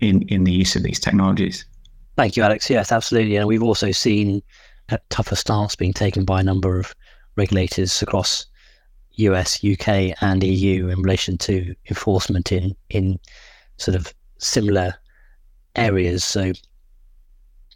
in, 0.00 0.22
in 0.22 0.44
the 0.44 0.52
use 0.52 0.76
of 0.76 0.82
these 0.82 1.00
technologies. 1.00 1.64
Thank 2.16 2.36
you, 2.36 2.42
Alex. 2.42 2.68
Yes, 2.68 2.90
absolutely. 2.90 3.36
And 3.36 3.46
we've 3.46 3.62
also 3.62 3.92
seen 3.92 4.42
a 4.88 4.98
tougher 5.10 5.36
stance 5.36 5.76
being 5.76 5.92
taken 5.92 6.24
by 6.24 6.40
a 6.40 6.44
number 6.44 6.78
of 6.78 6.94
regulators 7.36 8.02
across 8.02 8.46
US, 9.12 9.64
UK, 9.64 10.14
and 10.20 10.42
EU 10.42 10.88
in 10.88 11.02
relation 11.02 11.38
to 11.38 11.74
enforcement 11.88 12.52
in 12.52 12.74
in 12.90 13.18
sort 13.76 13.94
of 13.94 14.12
similar 14.38 14.94
areas. 15.76 16.24
So 16.24 16.52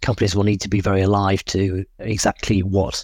companies 0.01 0.35
will 0.35 0.45
need 0.45 0.61
to 0.61 0.69
be 0.69 0.81
very 0.81 1.03
alive 1.03 1.45
to 1.47 1.85
exactly 1.99 2.63
what 2.63 3.03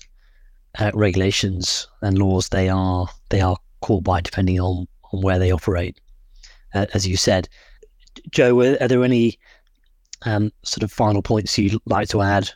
uh, 0.79 0.91
regulations 0.95 1.89
and 2.03 2.19
laws 2.19 2.49
they 2.49 2.69
are 2.69 3.09
they 3.31 3.41
are 3.41 3.57
called 3.81 4.05
by, 4.05 4.21
depending 4.21 4.61
on 4.61 4.87
on 5.13 5.23
where 5.23 5.39
they 5.39 5.51
operate. 5.51 6.01
Uh, 6.75 6.87
as 6.95 7.07
you 7.07 7.17
said, 7.17 7.49
Jo, 8.31 8.61
are, 8.61 8.89
there 8.89 9.05
any 9.05 9.39
um, 10.23 10.53
sort 10.63 10.83
of 10.83 10.93
final 10.93 11.23
points 11.23 11.57
you'd 11.57 11.81
like 11.87 12.09
to 12.09 12.23
add 12.23 12.51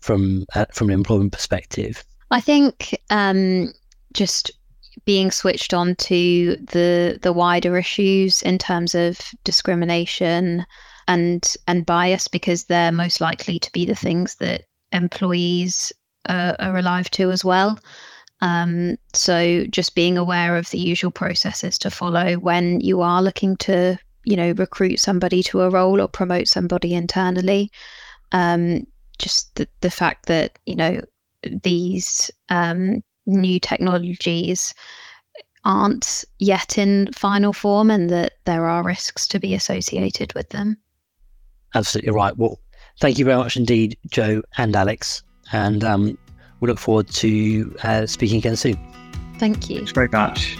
from 0.00 0.46
uh, 0.54 0.66
from 0.72 0.88
an 0.88 0.94
employment 0.94 1.32
perspective? 1.32 2.04
I 2.30 2.40
think 2.40 2.98
um, 3.10 3.72
just 4.12 4.50
being 5.04 5.30
switched 5.30 5.74
on 5.74 5.94
to 5.96 6.56
the 6.56 7.18
the 7.22 7.32
wider 7.32 7.76
issues 7.76 8.42
in 8.42 8.58
terms 8.58 8.94
of 8.94 9.18
discrimination 9.44 10.64
and 11.08 11.56
and 11.66 11.86
bias 11.86 12.28
because 12.28 12.64
they're 12.64 12.92
most 12.92 13.20
likely 13.20 13.58
to 13.58 13.72
be 13.72 13.84
the 13.84 13.94
things 13.94 14.36
that 14.36 14.62
employees 14.92 15.92
uh, 16.28 16.54
are 16.58 16.76
alive 16.76 17.10
to 17.10 17.30
as 17.30 17.44
well. 17.44 17.78
Um, 18.40 18.96
so 19.12 19.64
just 19.66 19.94
being 19.94 20.16
aware 20.16 20.56
of 20.56 20.70
the 20.70 20.78
usual 20.78 21.10
processes 21.10 21.78
to 21.78 21.90
follow 21.90 22.34
when 22.34 22.80
you 22.80 23.02
are 23.02 23.22
looking 23.22 23.56
to 23.58 23.98
you 24.24 24.36
know 24.36 24.52
recruit 24.52 24.98
somebody 25.00 25.42
to 25.42 25.62
a 25.62 25.70
role 25.70 26.00
or 26.00 26.08
promote 26.08 26.48
somebody 26.48 26.94
internally. 26.94 27.70
Um, 28.32 28.86
just 29.18 29.54
the, 29.56 29.68
the 29.80 29.90
fact 29.90 30.26
that 30.26 30.58
you 30.66 30.76
know 30.76 31.00
these 31.62 32.30
um, 32.48 33.02
new 33.26 33.60
technologies 33.60 34.74
aren't 35.64 36.24
yet 36.38 36.78
in 36.78 37.12
final 37.12 37.52
form 37.52 37.90
and 37.90 38.08
that 38.10 38.32
there 38.46 38.66
are 38.66 38.82
risks 38.82 39.28
to 39.28 39.38
be 39.38 39.54
associated 39.54 40.32
with 40.34 40.48
them. 40.50 40.76
Absolutely 41.74 42.12
right. 42.12 42.36
Well, 42.36 42.58
thank 43.00 43.18
you 43.18 43.24
very 43.24 43.36
much 43.36 43.56
indeed, 43.56 43.96
Jo 44.08 44.42
and 44.56 44.74
Alex. 44.74 45.22
And 45.52 45.84
um, 45.84 46.18
we 46.60 46.68
look 46.68 46.78
forward 46.78 47.08
to 47.08 47.74
uh, 47.82 48.06
speaking 48.06 48.38
again 48.38 48.56
soon. 48.56 48.78
Thank 49.38 49.70
you. 49.70 49.76
Thanks 49.78 49.92
very 49.92 50.08
much. 50.08 50.56